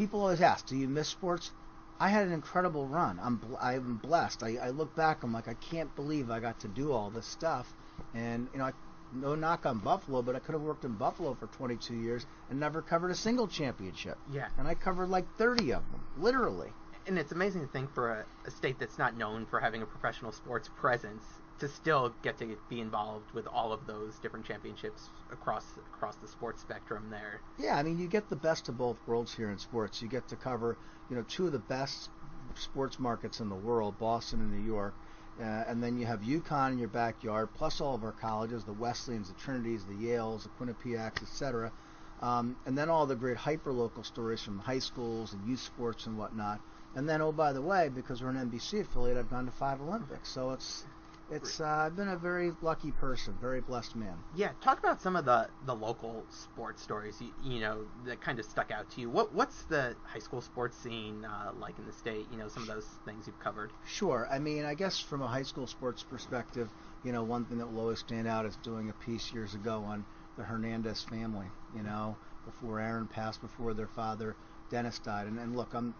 people 0.00 0.22
always 0.22 0.40
ask, 0.40 0.64
do 0.64 0.78
you 0.78 0.88
miss 0.88 1.08
sports? 1.08 1.50
I 1.98 2.08
had 2.08 2.26
an 2.26 2.32
incredible 2.32 2.86
run. 2.86 3.20
I'm 3.22 3.38
I'm 3.60 3.96
blessed. 3.96 4.42
I, 4.42 4.56
I 4.56 4.70
look 4.70 4.96
back. 4.96 5.22
I'm 5.22 5.34
like 5.34 5.46
I 5.46 5.52
can't 5.52 5.94
believe 5.94 6.30
I 6.30 6.40
got 6.40 6.58
to 6.60 6.68
do 6.68 6.92
all 6.92 7.10
this 7.10 7.26
stuff. 7.26 7.70
And 8.14 8.48
you 8.54 8.60
know, 8.60 8.64
I, 8.64 8.72
no 9.12 9.34
knock 9.34 9.66
on 9.66 9.78
Buffalo, 9.80 10.22
but 10.22 10.34
I 10.34 10.38
could 10.38 10.54
have 10.54 10.62
worked 10.62 10.86
in 10.86 10.94
Buffalo 10.94 11.34
for 11.34 11.48
22 11.48 11.94
years 11.96 12.24
and 12.48 12.58
never 12.58 12.80
covered 12.80 13.10
a 13.10 13.14
single 13.14 13.46
championship. 13.46 14.16
Yeah. 14.32 14.48
And 14.56 14.66
I 14.66 14.74
covered 14.74 15.10
like 15.10 15.26
30 15.36 15.74
of 15.74 15.82
them, 15.90 16.02
literally. 16.16 16.72
And 17.06 17.18
it's 17.18 17.32
amazing 17.32 17.60
to 17.60 17.66
think 17.66 17.92
for 17.92 18.10
a, 18.10 18.24
a 18.46 18.50
state 18.50 18.78
that's 18.78 18.96
not 18.96 19.18
known 19.18 19.44
for 19.44 19.60
having 19.60 19.82
a 19.82 19.86
professional 19.86 20.32
sports 20.32 20.70
presence 20.80 21.24
to 21.60 21.68
still 21.68 22.14
get 22.22 22.38
to 22.38 22.56
be 22.68 22.80
involved 22.80 23.30
with 23.32 23.46
all 23.46 23.72
of 23.72 23.86
those 23.86 24.18
different 24.18 24.44
championships 24.44 25.10
across 25.30 25.64
across 25.94 26.16
the 26.16 26.28
sports 26.28 26.60
spectrum 26.62 27.08
there. 27.10 27.40
Yeah, 27.58 27.76
I 27.76 27.82
mean 27.82 27.98
you 27.98 28.08
get 28.08 28.28
the 28.28 28.36
best 28.36 28.68
of 28.68 28.76
both 28.76 28.96
worlds 29.06 29.34
here 29.34 29.50
in 29.50 29.58
sports. 29.58 30.02
You 30.02 30.08
get 30.08 30.28
to 30.28 30.36
cover, 30.36 30.76
you 31.08 31.16
know, 31.16 31.24
two 31.28 31.46
of 31.46 31.52
the 31.52 31.58
best 31.58 32.10
sports 32.54 32.98
markets 32.98 33.40
in 33.40 33.48
the 33.48 33.54
world, 33.54 33.98
Boston 33.98 34.40
and 34.40 34.50
New 34.50 34.66
York. 34.66 34.94
Uh, 35.40 35.64
and 35.68 35.82
then 35.82 35.96
you 35.96 36.04
have 36.04 36.20
UConn 36.20 36.72
in 36.72 36.78
your 36.78 36.88
backyard, 36.88 37.48
plus 37.54 37.80
all 37.80 37.94
of 37.94 38.04
our 38.04 38.12
colleges, 38.12 38.64
the 38.64 38.72
Wesleyans, 38.72 39.28
the 39.28 39.40
Trinities, 39.40 39.84
the 39.86 39.94
Yales, 39.94 40.42
the 40.42 40.50
Quinnipiacs, 40.50 41.22
etc. 41.22 41.72
Um, 42.20 42.56
and 42.66 42.76
then 42.76 42.90
all 42.90 43.06
the 43.06 43.16
great 43.16 43.38
hyper-local 43.38 44.04
stories 44.04 44.42
from 44.42 44.58
high 44.58 44.80
schools 44.80 45.32
and 45.32 45.48
youth 45.48 45.60
sports 45.60 46.04
and 46.06 46.18
whatnot. 46.18 46.60
And 46.94 47.08
then, 47.08 47.22
oh, 47.22 47.32
by 47.32 47.54
the 47.54 47.62
way, 47.62 47.88
because 47.88 48.22
we're 48.22 48.30
an 48.30 48.50
NBC 48.50 48.80
affiliate, 48.80 49.16
I've 49.16 49.30
gone 49.30 49.46
to 49.46 49.52
five 49.52 49.80
Olympics. 49.80 50.28
So 50.28 50.50
it's 50.50 50.84
it's 51.30 51.60
uh, 51.60 51.66
I've 51.66 51.96
been 51.96 52.08
a 52.08 52.16
very 52.16 52.52
lucky 52.60 52.90
person, 52.90 53.34
very 53.40 53.60
blessed 53.60 53.94
man. 53.94 54.16
Yeah, 54.34 54.50
talk 54.60 54.78
about 54.78 55.00
some 55.00 55.16
of 55.16 55.24
the 55.24 55.48
the 55.64 55.74
local 55.74 56.24
sports 56.30 56.82
stories 56.82 57.20
you, 57.20 57.32
you 57.42 57.60
know 57.60 57.84
that 58.04 58.20
kind 58.20 58.38
of 58.38 58.44
stuck 58.44 58.70
out 58.70 58.90
to 58.90 59.00
you. 59.00 59.08
What 59.08 59.32
what's 59.32 59.62
the 59.64 59.94
high 60.04 60.18
school 60.18 60.40
sports 60.40 60.76
scene 60.76 61.24
uh, 61.24 61.52
like 61.58 61.78
in 61.78 61.86
the 61.86 61.92
state? 61.92 62.26
You 62.32 62.38
know, 62.38 62.48
some 62.48 62.62
of 62.64 62.68
those 62.68 62.86
things 63.04 63.26
you've 63.26 63.38
covered. 63.38 63.72
Sure. 63.86 64.28
I 64.30 64.38
mean, 64.38 64.64
I 64.64 64.74
guess 64.74 64.98
from 64.98 65.22
a 65.22 65.28
high 65.28 65.44
school 65.44 65.66
sports 65.66 66.02
perspective, 66.02 66.68
you 67.04 67.12
know, 67.12 67.22
one 67.22 67.44
thing 67.44 67.58
that 67.58 67.72
will 67.72 67.80
always 67.80 68.00
stand 68.00 68.26
out 68.26 68.44
is 68.44 68.56
doing 68.56 68.90
a 68.90 69.04
piece 69.04 69.32
years 69.32 69.54
ago 69.54 69.84
on 69.86 70.04
the 70.36 70.42
Hernandez 70.42 71.02
family. 71.02 71.46
You 71.76 71.82
know, 71.82 72.16
before 72.44 72.80
Aaron 72.80 73.06
passed, 73.06 73.40
before 73.40 73.74
their 73.74 73.88
father 73.88 74.34
Dennis 74.70 74.98
died, 74.98 75.26
and, 75.26 75.38
and 75.38 75.56
look, 75.56 75.74
I'm 75.74 75.94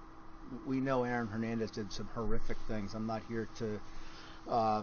we 0.66 0.80
know 0.80 1.04
Aaron 1.04 1.28
Hernandez 1.28 1.70
did 1.70 1.92
some 1.92 2.08
horrific 2.14 2.56
things. 2.66 2.94
I'm 2.94 3.06
not 3.06 3.22
here 3.28 3.48
to 3.58 3.80
uh, 4.48 4.82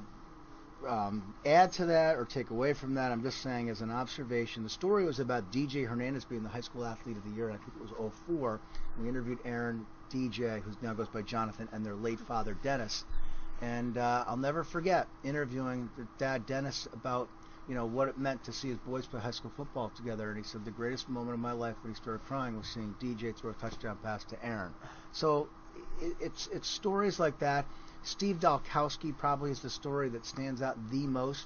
um, 0.86 1.34
add 1.46 1.72
to 1.74 1.86
that 1.88 2.18
or 2.18 2.26
take 2.26 2.50
away 2.50 2.74
from 2.74 2.94
that. 2.96 3.12
I'm 3.12 3.24
just 3.24 3.42
saying 3.42 3.70
as 3.70 3.82
an 3.82 3.92
observation. 3.92 4.64
The 4.64 4.70
story 4.70 5.06
was 5.06 5.20
about 5.20 5.52
DJ 5.52 5.88
Hernandez 5.88 6.26
being 6.26 6.44
the 6.44 6.50
high 6.50 6.62
school 6.62 6.86
athlete 6.86 7.18
of 7.18 7.24
the 7.24 7.32
year. 7.32 7.50
I 7.50 7.58
think 7.58 7.74
it 7.76 7.82
was 7.82 8.14
04. 8.28 8.62
We 8.96 9.10
interviewed 9.10 9.40
Aaron 9.46 9.88
DJ, 10.10 10.62
who 10.62 10.72
now 10.82 10.94
goes 10.94 11.10
by 11.10 11.22
Jonathan, 11.22 11.70
and 11.72 11.86
their 11.86 11.96
late 11.96 12.20
father 12.20 12.54
Dennis. 12.54 13.06
And 13.62 13.98
uh, 13.98 14.26
I'll 14.28 14.38
never 14.38 14.64
forget 14.64 15.08
interviewing 15.24 15.90
dad 16.18 16.46
Dennis 16.46 16.88
about 16.94 17.30
you 17.68 17.76
know 17.76 17.86
what 17.86 18.08
it 18.08 18.18
meant 18.18 18.44
to 18.46 18.54
see 18.54 18.70
his 18.70 18.78
boys 18.78 19.06
play 19.08 19.20
high 19.20 19.32
school 19.32 19.52
football 19.56 19.90
together. 19.90 20.30
And 20.30 20.38
he 20.38 20.44
said 20.44 20.64
the 20.64 20.72
greatest 20.72 21.10
moment 21.10 21.34
of 21.34 21.40
my 21.40 21.52
life 21.52 21.76
when 21.82 21.92
he 21.92 21.96
started 21.96 22.26
crying 22.26 22.56
was 22.56 22.68
seeing 22.68 22.96
DJ 23.02 23.36
throw 23.36 23.52
a 23.52 23.54
touchdown 23.56 23.98
pass 24.02 24.24
to 24.26 24.46
Aaron. 24.46 24.74
So 25.12 25.50
it, 26.00 26.16
it's 26.20 26.48
it's 26.48 26.68
stories 26.70 27.20
like 27.20 27.40
that 27.40 27.66
Steve 28.08 28.40
Dalkowski 28.40 29.12
probably 29.18 29.52
is 29.52 29.60
the 29.60 29.70
story 29.70 30.08
that 30.08 30.26
stands 30.26 30.62
out 30.62 30.78
the 30.92 31.06
most. 31.06 31.46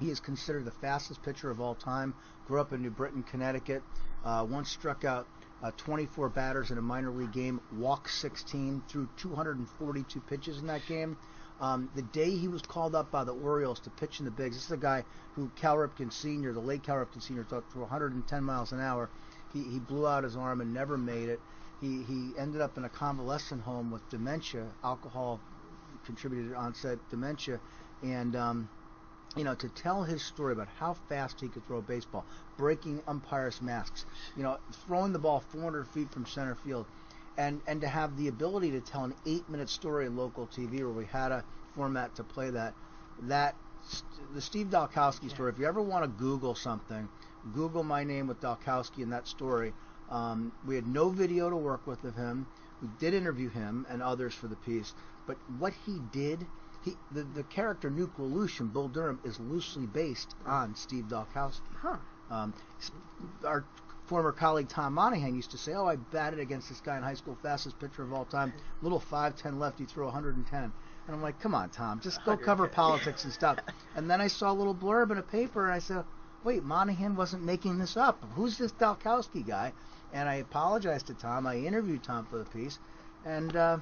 He 0.00 0.10
is 0.10 0.18
considered 0.18 0.64
the 0.64 0.72
fastest 0.72 1.22
pitcher 1.22 1.48
of 1.48 1.60
all 1.60 1.76
time. 1.76 2.12
Grew 2.48 2.60
up 2.60 2.72
in 2.72 2.82
New 2.82 2.90
Britain, 2.90 3.22
Connecticut. 3.22 3.84
Uh, 4.24 4.44
once 4.50 4.68
struck 4.68 5.04
out 5.04 5.28
uh, 5.62 5.70
24 5.76 6.28
batters 6.30 6.72
in 6.72 6.78
a 6.78 6.82
minor 6.82 7.10
league 7.10 7.32
game, 7.32 7.60
walked 7.72 8.10
16, 8.10 8.82
threw 8.88 9.08
242 9.16 10.20
pitches 10.22 10.58
in 10.58 10.66
that 10.66 10.84
game. 10.86 11.16
Um, 11.60 11.88
the 11.94 12.02
day 12.02 12.30
he 12.30 12.48
was 12.48 12.62
called 12.62 12.96
up 12.96 13.12
by 13.12 13.22
the 13.22 13.32
Orioles 13.32 13.78
to 13.80 13.90
pitch 13.90 14.18
in 14.18 14.24
the 14.24 14.32
bigs, 14.32 14.56
this 14.56 14.64
is 14.66 14.72
a 14.72 14.76
guy 14.76 15.04
who 15.36 15.52
Cal 15.54 15.76
Ripken 15.76 16.12
Sr., 16.12 16.52
the 16.52 16.58
late 16.58 16.82
Cal 16.82 16.96
Ripken 16.96 17.22
Sr., 17.22 17.44
thought 17.44 17.70
threw 17.70 17.82
110 17.82 18.42
miles 18.42 18.72
an 18.72 18.80
hour. 18.80 19.08
He, 19.52 19.62
he 19.62 19.78
blew 19.78 20.08
out 20.08 20.24
his 20.24 20.36
arm 20.36 20.60
and 20.60 20.74
never 20.74 20.98
made 20.98 21.28
it. 21.28 21.40
he 21.80 22.02
he 22.02 22.32
ended 22.36 22.60
up 22.60 22.76
in 22.76 22.84
a 22.84 22.88
convalescent 22.88 23.62
home 23.62 23.92
with 23.92 24.06
dementia. 24.10 24.66
Alcohol 24.82 25.38
contributed 26.06 26.52
to 26.52 26.56
onset 26.56 26.98
dementia, 27.10 27.60
and 28.02 28.34
um, 28.36 28.68
you 29.36 29.44
know, 29.44 29.54
to 29.54 29.68
tell 29.68 30.02
his 30.02 30.22
story 30.22 30.52
about 30.52 30.68
how 30.78 30.94
fast 31.08 31.40
he 31.40 31.48
could 31.48 31.66
throw 31.66 31.78
a 31.78 31.82
baseball, 31.82 32.24
breaking 32.56 33.02
umpires' 33.06 33.60
masks, 33.60 34.06
you 34.36 34.42
know, 34.42 34.56
throwing 34.86 35.12
the 35.12 35.18
ball 35.18 35.40
400 35.40 35.86
feet 35.88 36.10
from 36.10 36.24
center 36.24 36.54
field, 36.54 36.86
and 37.36 37.60
and 37.66 37.80
to 37.82 37.88
have 37.88 38.16
the 38.16 38.28
ability 38.28 38.70
to 38.70 38.80
tell 38.80 39.04
an 39.04 39.14
eight-minute 39.26 39.68
story 39.68 40.06
in 40.06 40.16
local 40.16 40.46
TV 40.46 40.78
where 40.78 40.88
we 40.88 41.04
had 41.04 41.32
a 41.32 41.44
format 41.74 42.14
to 42.14 42.24
play 42.24 42.50
that, 42.50 42.72
that 43.22 43.54
the 44.34 44.40
Steve 44.40 44.68
Dalkowski 44.68 45.30
story. 45.30 45.52
If 45.52 45.58
you 45.58 45.66
ever 45.66 45.82
want 45.82 46.04
to 46.04 46.08
Google 46.08 46.54
something, 46.54 47.08
Google 47.54 47.84
my 47.84 48.02
name 48.04 48.26
with 48.26 48.40
Dalkowski 48.40 49.02
and 49.02 49.12
that 49.12 49.28
story. 49.28 49.72
Um, 50.10 50.52
we 50.66 50.74
had 50.74 50.86
no 50.86 51.08
video 51.08 51.50
to 51.50 51.56
work 51.56 51.86
with 51.86 52.02
of 52.04 52.14
him. 52.14 52.46
We 52.82 52.88
did 52.98 53.14
interview 53.14 53.48
him 53.48 53.86
and 53.88 54.02
others 54.02 54.34
for 54.34 54.48
the 54.48 54.56
piece, 54.56 54.94
but 55.26 55.36
what 55.58 55.72
he 55.84 56.00
did 56.12 56.46
he, 56.86 56.96
the, 57.10 57.24
the 57.24 57.42
character 57.42 57.90
Nuke 57.90 58.16
LaLoosh 58.16 58.60
in 58.60 58.68
Bull 58.68 58.88
Durham 58.88 59.18
is 59.24 59.40
loosely 59.40 59.86
based 59.86 60.36
on 60.46 60.74
Steve 60.76 61.06
Dalkowski. 61.06 61.60
Huh. 61.82 61.96
Um, 62.30 62.54
our 63.44 63.64
former 64.06 64.30
colleague 64.30 64.68
Tom 64.68 64.94
Monahan 64.94 65.34
used 65.34 65.50
to 65.50 65.58
say, 65.58 65.74
"Oh, 65.74 65.86
I 65.86 65.96
batted 65.96 66.38
against 66.38 66.68
this 66.68 66.80
guy 66.80 66.96
in 66.96 67.02
high 67.02 67.14
school, 67.14 67.36
fastest 67.42 67.78
pitcher 67.80 68.02
of 68.02 68.12
all 68.12 68.24
time, 68.24 68.52
little 68.82 69.00
5'10 69.00 69.58
lefty, 69.58 69.84
threw 69.84 70.04
110." 70.04 70.62
And 70.62 70.72
I'm 71.08 71.22
like, 71.22 71.40
"Come 71.40 71.54
on, 71.54 71.70
Tom, 71.70 72.00
just 72.00 72.24
go 72.24 72.36
cover 72.36 72.68
politics 72.68 73.24
and 73.24 73.32
stuff." 73.32 73.58
And 73.96 74.08
then 74.08 74.20
I 74.20 74.28
saw 74.28 74.52
a 74.52 74.54
little 74.54 74.74
blurb 74.74 75.10
in 75.10 75.18
a 75.18 75.22
paper, 75.22 75.64
and 75.64 75.74
I 75.74 75.80
said, 75.80 76.04
"Wait, 76.44 76.62
Monahan 76.62 77.16
wasn't 77.16 77.42
making 77.42 77.78
this 77.78 77.96
up. 77.96 78.24
Who's 78.34 78.58
this 78.58 78.72
Dalkowski 78.72 79.44
guy?" 79.44 79.72
And 80.12 80.28
I 80.28 80.36
apologized 80.36 81.08
to 81.08 81.14
Tom. 81.14 81.46
I 81.48 81.56
interviewed 81.56 82.04
Tom 82.04 82.26
for 82.26 82.38
the 82.38 82.44
piece, 82.44 82.78
and 83.24 83.56
uh, 83.56 83.78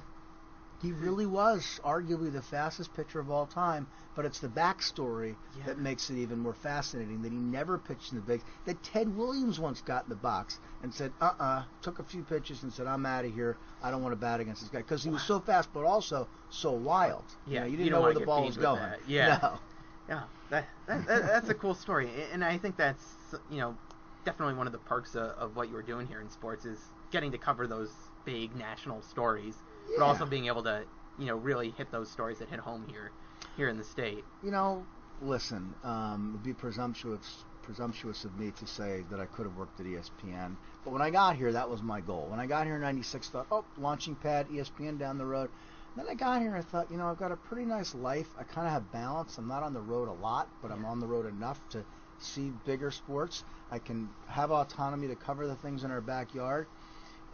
he 0.81 0.91
really 0.91 1.25
was 1.25 1.79
arguably 1.83 2.31
the 2.31 2.41
fastest 2.41 2.93
pitcher 2.93 3.19
of 3.19 3.31
all 3.31 3.45
time, 3.45 3.87
but 4.15 4.25
it's 4.25 4.39
the 4.39 4.47
backstory 4.47 5.35
Yeah. 5.57 5.65
that 5.67 5.79
makes 5.79 6.09
it 6.09 6.17
even 6.17 6.39
more 6.39 6.53
fascinating 6.53 7.21
that 7.23 7.31
he 7.31 7.37
never 7.37 7.77
pitched 7.77 8.11
in 8.11 8.17
the 8.17 8.23
big. 8.23 8.41
That 8.65 8.81
Ted 8.83 9.15
Williams 9.15 9.59
once 9.59 9.81
got 9.81 10.03
in 10.03 10.09
the 10.09 10.15
box 10.15 10.59
and 10.83 10.93
said, 10.93 11.11
uh 11.21 11.31
uh 11.39 11.63
took 11.81 11.99
a 11.99 12.03
few 12.03 12.23
pitches 12.23 12.63
and 12.63 12.71
said, 12.71 12.87
I'm 12.87 13.05
out 13.05 13.25
of 13.25 13.33
here. 13.33 13.57
I 13.81 13.91
don't 13.91 14.01
want 14.01 14.13
to 14.13 14.17
bat 14.17 14.39
against 14.39 14.61
this 14.61 14.69
guy. 14.69 14.79
Because 14.79 15.03
he 15.03 15.09
was 15.09 15.23
so 15.23 15.39
fast, 15.39 15.69
but 15.73 15.85
also 15.85 16.27
so 16.49 16.71
wild. 16.71 17.23
You 17.47 17.53
Yeah, 17.53 17.59
know, 17.61 17.65
you 17.65 17.71
you 17.71 17.77
didn't 17.77 17.91
don't 17.91 17.99
know 18.01 18.05
where 18.05 18.13
the 18.13 18.25
ball 18.25 18.45
was 18.45 18.57
going. 18.57 18.79
that. 18.81 18.99
Yeah. 19.07 19.39
No. 19.41 19.59
Yeah, 20.07 20.23
that, 20.51 20.67
that, 20.85 21.07
that 21.07 21.21
that's 21.25 21.49
a 21.49 21.55
cool 21.55 21.73
story, 21.73 22.07
and 22.31 22.43
I 22.43 22.59
think 22.59 22.77
that's 22.77 23.03
you 23.49 23.57
know 23.57 23.75
definitely 24.23 24.53
one 24.53 24.67
of 24.67 24.73
the 24.73 24.79
perks 24.79 25.15
of, 25.15 25.31
of 25.31 25.55
what 25.55 25.67
you 25.67 25.73
were 25.73 25.81
doing 25.81 26.05
here 26.05 26.21
in 26.21 26.29
sports 26.29 26.63
is 26.65 26.77
getting 27.11 27.31
to 27.31 27.39
cover 27.39 27.65
those 27.65 27.89
big 28.23 28.55
national 28.55 29.01
stories, 29.01 29.55
but 29.87 29.97
Yeah. 29.97 30.03
also 30.03 30.25
being 30.25 30.47
able 30.47 30.63
to 30.63 30.83
you 31.17 31.25
know 31.27 31.35
really 31.35 31.71
hit 31.71 31.91
those 31.91 32.09
stories 32.09 32.39
that 32.39 32.49
hit 32.49 32.59
home 32.59 32.85
here 32.87 33.11
here 33.57 33.69
in 33.69 33.77
the 33.77 33.83
state. 33.83 34.23
You 34.43 34.51
know, 34.51 34.85
listen, 35.21 35.73
um, 35.83 36.31
it'd 36.31 36.43
be 36.43 36.53
presumptuous 36.53 37.45
presumptuous 37.61 38.25
of 38.25 38.37
me 38.37 38.51
to 38.51 38.67
say 38.67 39.03
that 39.09 39.19
I 39.19 39.25
could 39.25 39.47
have 39.47 39.57
worked 39.57 39.79
at 39.79 39.87
ESPN. 39.87 40.55
But 40.83 40.91
when 40.93 41.01
I 41.01 41.09
got 41.09 41.35
here, 41.35 41.51
that 41.51 41.67
was 41.67 41.81
my 41.81 41.99
goal. 41.99 42.27
When 42.29 42.39
I 42.39 42.45
got 42.45 42.65
here 42.67 42.75
in 42.75 42.81
'96, 42.81 43.29
thought, 43.29 43.47
oh, 43.51 43.65
launching 43.77 44.15
pad, 44.15 44.47
ESPN 44.49 44.99
down 44.99 45.17
the 45.17 45.25
road. 45.25 45.49
Then 45.95 46.05
I 46.09 46.13
got 46.13 46.41
here 46.41 46.49
and 46.49 46.57
I 46.57 46.61
thought, 46.61 46.91
you 46.91 46.97
know, 46.97 47.07
I've 47.07 47.17
got 47.17 47.31
a 47.31 47.37
pretty 47.37 47.65
nice 47.65 47.95
life. 47.95 48.27
I 48.37 48.43
kind 48.43 48.67
of 48.67 48.73
have 48.73 48.91
balance. 48.91 49.37
I'm 49.37 49.47
not 49.47 49.63
on 49.63 49.73
the 49.73 49.81
road 49.81 50.09
a 50.09 50.13
lot, 50.13 50.49
but 50.61 50.69
I'm 50.69 50.83
on 50.85 50.99
the 50.99 51.07
road 51.07 51.25
enough 51.25 51.57
to 51.69 51.85
see 52.19 52.51
bigger 52.65 52.91
sports. 52.91 53.43
I 53.71 53.79
can 53.79 54.09
have 54.27 54.51
autonomy 54.51 55.07
to 55.07 55.15
cover 55.15 55.47
the 55.47 55.55
things 55.55 55.83
in 55.85 55.91
our 55.91 56.01
backyard. 56.01 56.67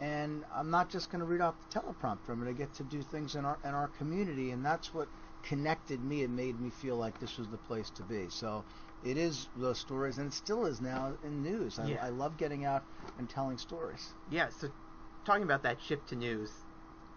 And 0.00 0.44
I'm 0.54 0.70
not 0.70 0.88
just 0.88 1.10
going 1.10 1.20
to 1.20 1.26
read 1.26 1.40
off 1.40 1.54
the 1.70 1.80
teleprompter. 1.80 2.30
I'm 2.30 2.40
going 2.40 2.52
to 2.52 2.58
get 2.58 2.74
to 2.74 2.82
do 2.82 3.02
things 3.02 3.34
in 3.36 3.44
our 3.44 3.58
in 3.64 3.70
our 3.70 3.88
community, 3.98 4.50
and 4.50 4.64
that's 4.64 4.92
what 4.92 5.08
connected 5.42 6.02
me 6.02 6.22
and 6.22 6.34
made 6.34 6.60
me 6.60 6.70
feel 6.70 6.96
like 6.96 7.18
this 7.18 7.38
was 7.38 7.48
the 7.48 7.56
place 7.56 7.90
to 7.90 8.02
be. 8.02 8.28
So 8.28 8.64
it 9.04 9.16
is 9.16 9.48
those 9.56 9.78
stories, 9.78 10.18
and 10.18 10.28
it 10.28 10.34
still 10.34 10.66
is 10.66 10.80
now 10.80 11.12
in 11.24 11.42
news. 11.42 11.78
I, 11.78 11.86
Yeah. 11.86 12.04
I 12.04 12.08
love 12.10 12.36
getting 12.36 12.64
out 12.64 12.84
and 13.18 13.28
telling 13.28 13.58
stories. 13.58 14.10
Yeah, 14.30 14.48
so 14.48 14.68
talking 15.24 15.42
about 15.42 15.62
that 15.64 15.80
shift 15.80 16.08
to 16.08 16.16
news, 16.16 16.50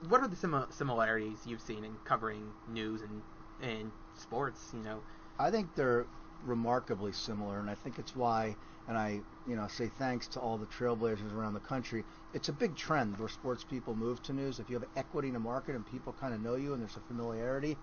what 0.10 0.22
are 0.22 0.27
the 0.27 0.36
simi- 0.36 0.65
similarities 0.70 1.39
you've 1.46 1.62
seen 1.62 1.84
in 1.84 1.96
covering 2.03 2.51
news 2.72 3.01
and 3.01 3.22
and 3.62 3.91
sports? 4.17 4.72
You 4.74 4.82
know, 4.84 5.01
I 5.39 5.51
think 5.51 5.74
they're 5.75 6.05
remarkably 6.46 7.12
similar, 7.12 7.60
and 7.60 7.70
I 7.70 7.75
think 7.75 8.00
it's 8.00 8.16
why, 8.16 8.56
and 8.88 8.98
I, 8.98 9.22
you 9.48 9.56
know, 9.56 9.68
say 9.68 9.88
thanks 9.88 10.28
to 10.30 10.40
all 10.40 10.58
the 10.58 10.68
trailblazers 10.68 11.34
around 11.34 11.54
the 11.54 11.60
country. 11.60 12.04
It's 12.34 12.50
a 12.50 12.54
big 12.54 12.75
trend 12.75 13.18
where 13.18 13.30
sports 13.30 13.64
people 13.64 13.96
move 13.96 14.22
to 14.24 14.34
news. 14.34 14.60
If 14.60 14.70
you 14.70 14.75
have 14.80 14.88
equity 14.96 15.30
in 15.30 15.36
a 15.36 15.40
market 15.40 15.75
and 15.75 15.86
people 15.86 16.14
kind 16.20 16.34
of 16.34 16.42
know 16.42 16.56
you 16.56 16.74
and 16.74 16.82
there's 16.82 16.96
a 16.96 17.02
familiarity, 17.02 17.78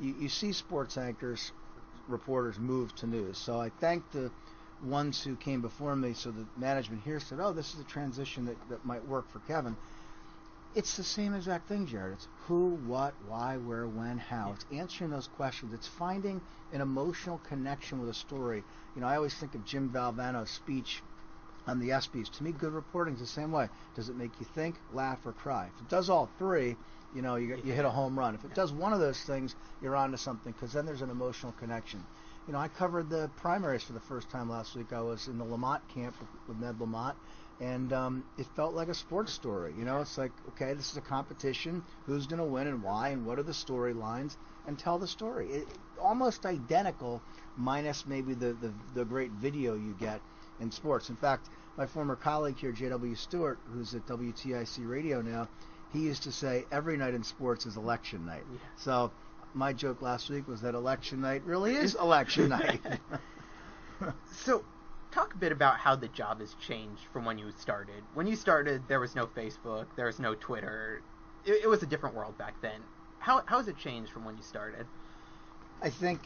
you, 0.00 0.14
you 0.18 0.28
see 0.28 0.52
sports 0.52 0.96
anchors, 0.96 1.52
reporters 2.08 2.58
move 2.58 2.94
to 2.96 3.06
news. 3.06 3.38
So 3.38 3.60
I 3.60 3.70
thank 3.80 4.10
the 4.12 4.30
ones 4.84 5.22
who 5.22 5.36
came 5.36 5.60
before 5.60 5.96
me. 5.96 6.12
So 6.12 6.30
the 6.30 6.46
management 6.56 7.02
here 7.02 7.20
said, 7.20 7.38
"Oh, 7.40 7.52
this 7.52 7.74
is 7.74 7.80
a 7.80 7.84
transition 7.84 8.44
that, 8.46 8.68
that 8.68 8.84
might 8.84 9.04
work 9.06 9.28
for 9.30 9.38
Kevin." 9.40 9.76
It's 10.74 10.96
the 10.96 11.04
same 11.04 11.34
exact 11.34 11.68
thing, 11.68 11.86
Jared. 11.86 12.14
It's 12.14 12.26
who, 12.48 12.70
what, 12.86 13.14
why, 13.28 13.58
where, 13.58 13.86
when, 13.86 14.18
how. 14.18 14.52
It's 14.54 14.66
answering 14.72 15.10
those 15.10 15.28
questions. 15.28 15.72
It's 15.72 15.86
finding 15.86 16.40
an 16.72 16.80
emotional 16.80 17.40
connection 17.48 18.00
with 18.00 18.10
a 18.10 18.14
story. 18.14 18.64
You 18.96 19.00
know, 19.00 19.06
I 19.06 19.16
always 19.16 19.34
think 19.34 19.54
of 19.54 19.64
Jim 19.64 19.88
Valvano's 19.88 20.50
speech 20.50 21.00
on 21.68 21.78
the 21.78 21.90
ESPYS. 21.90 22.28
To 22.38 22.44
me, 22.44 22.50
good 22.50 22.72
reporting 22.72 23.14
is 23.14 23.20
the 23.20 23.26
same 23.26 23.52
way. 23.52 23.68
Does 23.94 24.08
it 24.08 24.16
make 24.16 24.32
you 24.40 24.46
think, 24.46 24.74
laugh, 24.92 25.24
or 25.24 25.32
cry? 25.32 25.70
If 25.74 25.80
it 25.80 25.88
does 25.88 26.10
all 26.10 26.28
three, 26.38 26.76
you 27.14 27.22
know, 27.22 27.36
you, 27.36 27.56
you 27.64 27.72
hit 27.72 27.84
a 27.84 27.90
home 27.90 28.18
run. 28.18 28.34
If 28.34 28.44
it 28.44 28.54
does 28.54 28.72
one 28.72 28.92
of 28.92 28.98
those 28.98 29.20
things, 29.22 29.54
you're 29.80 29.94
on 29.94 30.10
to 30.10 30.18
something 30.18 30.52
because 30.52 30.72
then 30.72 30.86
there's 30.86 31.02
an 31.02 31.10
emotional 31.10 31.52
connection. 31.52 32.02
You 32.48 32.52
know, 32.52 32.58
I 32.58 32.68
covered 32.68 33.08
the 33.08 33.30
primaries 33.36 33.84
for 33.84 33.92
the 33.92 34.00
first 34.00 34.28
time 34.28 34.50
last 34.50 34.74
week. 34.74 34.92
I 34.92 35.00
was 35.00 35.28
in 35.28 35.38
the 35.38 35.44
Lamont 35.44 35.86
camp 35.88 36.16
with, 36.20 36.28
with 36.48 36.58
Ned 36.58 36.80
Lamont, 36.80 37.16
and 37.60 37.92
um, 37.92 38.24
it 38.38 38.46
felt 38.56 38.74
like 38.74 38.88
a 38.88 38.94
sports 38.94 39.32
story. 39.32 39.74
You 39.78 39.84
know, 39.84 40.00
it's 40.00 40.18
like, 40.18 40.32
okay, 40.50 40.74
this 40.74 40.90
is 40.90 40.96
a 40.96 41.00
competition. 41.00 41.82
Who's 42.06 42.26
going 42.26 42.38
to 42.38 42.44
win 42.44 42.66
and 42.66 42.82
why, 42.82 43.08
and 43.10 43.26
what 43.26 43.38
are 43.38 43.42
the 43.42 43.52
storylines, 43.52 44.36
and 44.66 44.78
tell 44.78 44.98
the 44.98 45.06
story. 45.06 45.50
It, 45.50 45.68
almost 46.00 46.46
identical, 46.46 47.22
minus 47.56 48.06
maybe 48.06 48.34
the, 48.34 48.52
the 48.54 48.72
the 48.94 49.04
great 49.04 49.30
video 49.30 49.74
you 49.74 49.94
get 49.98 50.20
in 50.60 50.70
sports. 50.70 51.10
In 51.10 51.16
fact, 51.16 51.48
my 51.76 51.86
former 51.86 52.16
colleague 52.16 52.58
here, 52.58 52.72
J.W. 52.72 53.14
Stewart, 53.14 53.58
who's 53.72 53.94
at 53.94 54.06
WTIC 54.06 54.88
Radio 54.88 55.20
now, 55.22 55.48
he 55.92 56.00
used 56.00 56.24
to 56.24 56.32
say 56.32 56.66
every 56.70 56.96
night 56.96 57.14
in 57.14 57.22
sports 57.22 57.66
is 57.66 57.76
election 57.76 58.26
night. 58.26 58.44
Yeah. 58.52 58.58
So 58.76 59.10
my 59.54 59.72
joke 59.72 60.02
last 60.02 60.28
week 60.28 60.48
was 60.48 60.60
that 60.62 60.74
election 60.74 61.20
night 61.20 61.42
really 61.44 61.74
is 61.76 61.94
election 61.94 62.48
night. 62.50 62.80
So, 64.32 64.64
talk 65.14 65.32
a 65.32 65.38
bit 65.38 65.52
about 65.52 65.78
how 65.78 65.94
the 65.94 66.08
job 66.08 66.40
has 66.40 66.54
changed 66.54 67.02
from 67.12 67.24
when 67.24 67.38
you 67.38 67.52
started. 67.58 68.02
When 68.14 68.26
you 68.26 68.34
started, 68.34 68.82
there 68.88 69.00
was 69.00 69.14
no 69.14 69.26
Facebook, 69.26 69.86
there 69.96 70.06
was 70.06 70.18
no 70.18 70.34
Twitter. 70.34 71.00
It, 71.46 71.62
it 71.64 71.68
was 71.68 71.82
a 71.82 71.86
different 71.86 72.16
world 72.16 72.36
back 72.36 72.60
then. 72.60 72.80
How 73.20 73.42
how 73.46 73.58
has 73.58 73.68
it 73.68 73.78
changed 73.78 74.12
from 74.12 74.24
when 74.24 74.36
you 74.36 74.42
started? 74.42 74.86
I 75.82 75.90
think, 75.90 76.20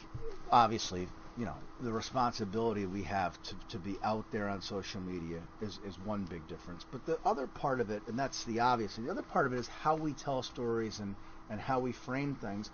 obviously, 0.51 1.07
you 1.37 1.45
know, 1.45 1.55
the 1.81 1.91
responsibility 1.91 2.85
we 2.85 3.03
have 3.03 3.41
to, 3.43 3.55
to 3.69 3.77
be 3.77 3.97
out 4.03 4.25
there 4.31 4.47
on 4.47 4.61
social 4.61 5.01
media 5.01 5.39
is, 5.61 5.79
is 5.85 5.97
one 6.05 6.23
big 6.23 6.47
difference. 6.47 6.85
But 6.91 7.05
the 7.05 7.17
other 7.25 7.47
part 7.47 7.79
of 7.81 7.89
it, 7.89 8.01
and 8.07 8.17
that's 8.17 8.43
the 8.45 8.59
obvious, 8.59 8.95
the 8.95 9.09
other 9.09 9.21
part 9.21 9.45
of 9.45 9.53
it 9.53 9.59
is 9.59 9.67
how 9.67 9.95
we 9.95 10.13
tell 10.13 10.43
stories 10.43 10.99
and, 10.99 11.15
and 11.49 11.59
how 11.59 11.79
we 11.79 11.91
frame 11.91 12.35
things. 12.35 12.69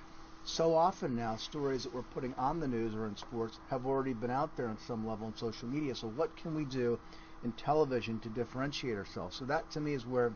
So 0.45 0.75
often 0.75 1.15
now, 1.15 1.35
stories 1.37 1.83
that 1.83 1.93
we're 1.93 2.03
putting 2.13 2.33
on 2.35 2.59
the 2.59 2.67
news 2.67 2.93
or 2.93 3.07
in 3.07 3.17
sports 3.17 3.59
have 3.69 3.85
already 3.85 4.13
been 4.13 4.29
out 4.29 4.55
there 4.55 4.67
on 4.67 4.77
some 4.77 5.05
level 5.05 5.25
on 5.25 5.35
social 5.35 5.67
media. 5.67 5.95
So 5.95 6.07
what 6.07 6.35
can 6.35 6.55
we 6.55 6.65
do 6.65 6.99
in 7.43 7.51
television 7.53 8.19
to 8.19 8.29
differentiate 8.29 8.95
ourselves? 8.95 9.35
So 9.37 9.45
that 9.45 9.71
to 9.71 9.81
me 9.81 9.93
is 9.93 10.05
where 10.05 10.33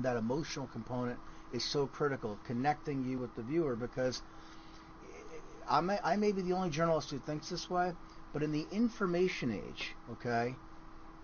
that 0.00 0.18
emotional 0.18 0.66
component 0.66 1.18
is 1.52 1.64
so 1.64 1.86
critical, 1.86 2.38
connecting 2.44 3.02
you 3.02 3.18
with 3.18 3.34
the 3.34 3.42
viewer 3.42 3.76
because 3.76 4.22
I 5.68 5.80
may, 5.80 5.98
I 6.04 6.16
may 6.16 6.32
be 6.32 6.42
the 6.42 6.52
only 6.52 6.70
journalist 6.70 7.10
who 7.10 7.18
thinks 7.18 7.48
this 7.48 7.70
way, 7.70 7.92
but 8.32 8.42
in 8.42 8.52
the 8.52 8.66
information 8.70 9.52
age, 9.52 9.94
okay, 10.12 10.54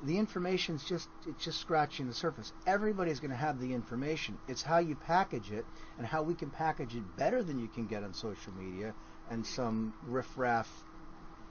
the 0.05 0.19
information's 0.19 0.85
just 0.85 1.09
it's 1.27 1.45
just 1.45 1.61
scratching 1.61 2.07
the 2.07 2.15
surface. 2.15 2.53
Everybody's 2.67 3.21
going 3.21 3.31
to 3.31 3.37
have 3.37 3.59
the 3.61 3.73
information. 3.73 4.39
It's 4.49 4.63
how 4.63 4.79
you 4.79 4.95
package 4.95 5.51
it 5.51 5.65
and 5.99 6.07
how 6.07 6.23
we 6.23 6.35
can 6.35 6.51
package 6.51 6.95
it 6.95 7.17
better 7.17 7.43
than 7.43 7.59
you 7.59 7.69
can 7.69 7.87
get 7.87 8.03
on 8.03 8.13
social 8.15 8.53
media 8.53 8.95
and 9.31 9.45
some 9.45 9.95
riffraff 10.07 10.71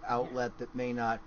outlet 0.08 0.58
that 0.60 0.74
may 0.75 0.94
not 0.94 1.20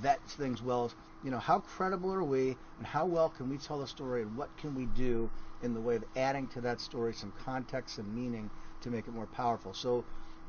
vet 0.00 0.20
things 0.30 0.62
well. 0.62 0.90
You 1.24 1.30
know, 1.30 1.38
how 1.38 1.60
credible 1.60 2.12
are 2.12 2.22
we, 2.22 2.56
and 2.78 2.86
how 2.86 3.06
well 3.06 3.28
can 3.28 3.48
we 3.48 3.58
tell 3.58 3.80
the 3.80 3.86
story, 3.86 4.22
and 4.22 4.36
what 4.36 4.56
can 4.58 4.74
we 4.74 4.86
do 4.86 5.28
in 5.62 5.74
the 5.74 5.80
way 5.80 5.96
of 5.96 6.04
adding 6.14 6.46
to 6.48 6.60
that 6.62 6.80
story 6.80 7.14
some 7.14 7.32
context 7.44 7.98
and 7.98 8.14
meaning 8.14 8.50
to 8.82 8.90
make 8.90 9.08
it 9.08 9.14
more 9.14 9.26
powerful. 9.26 9.74
So 9.74 10.04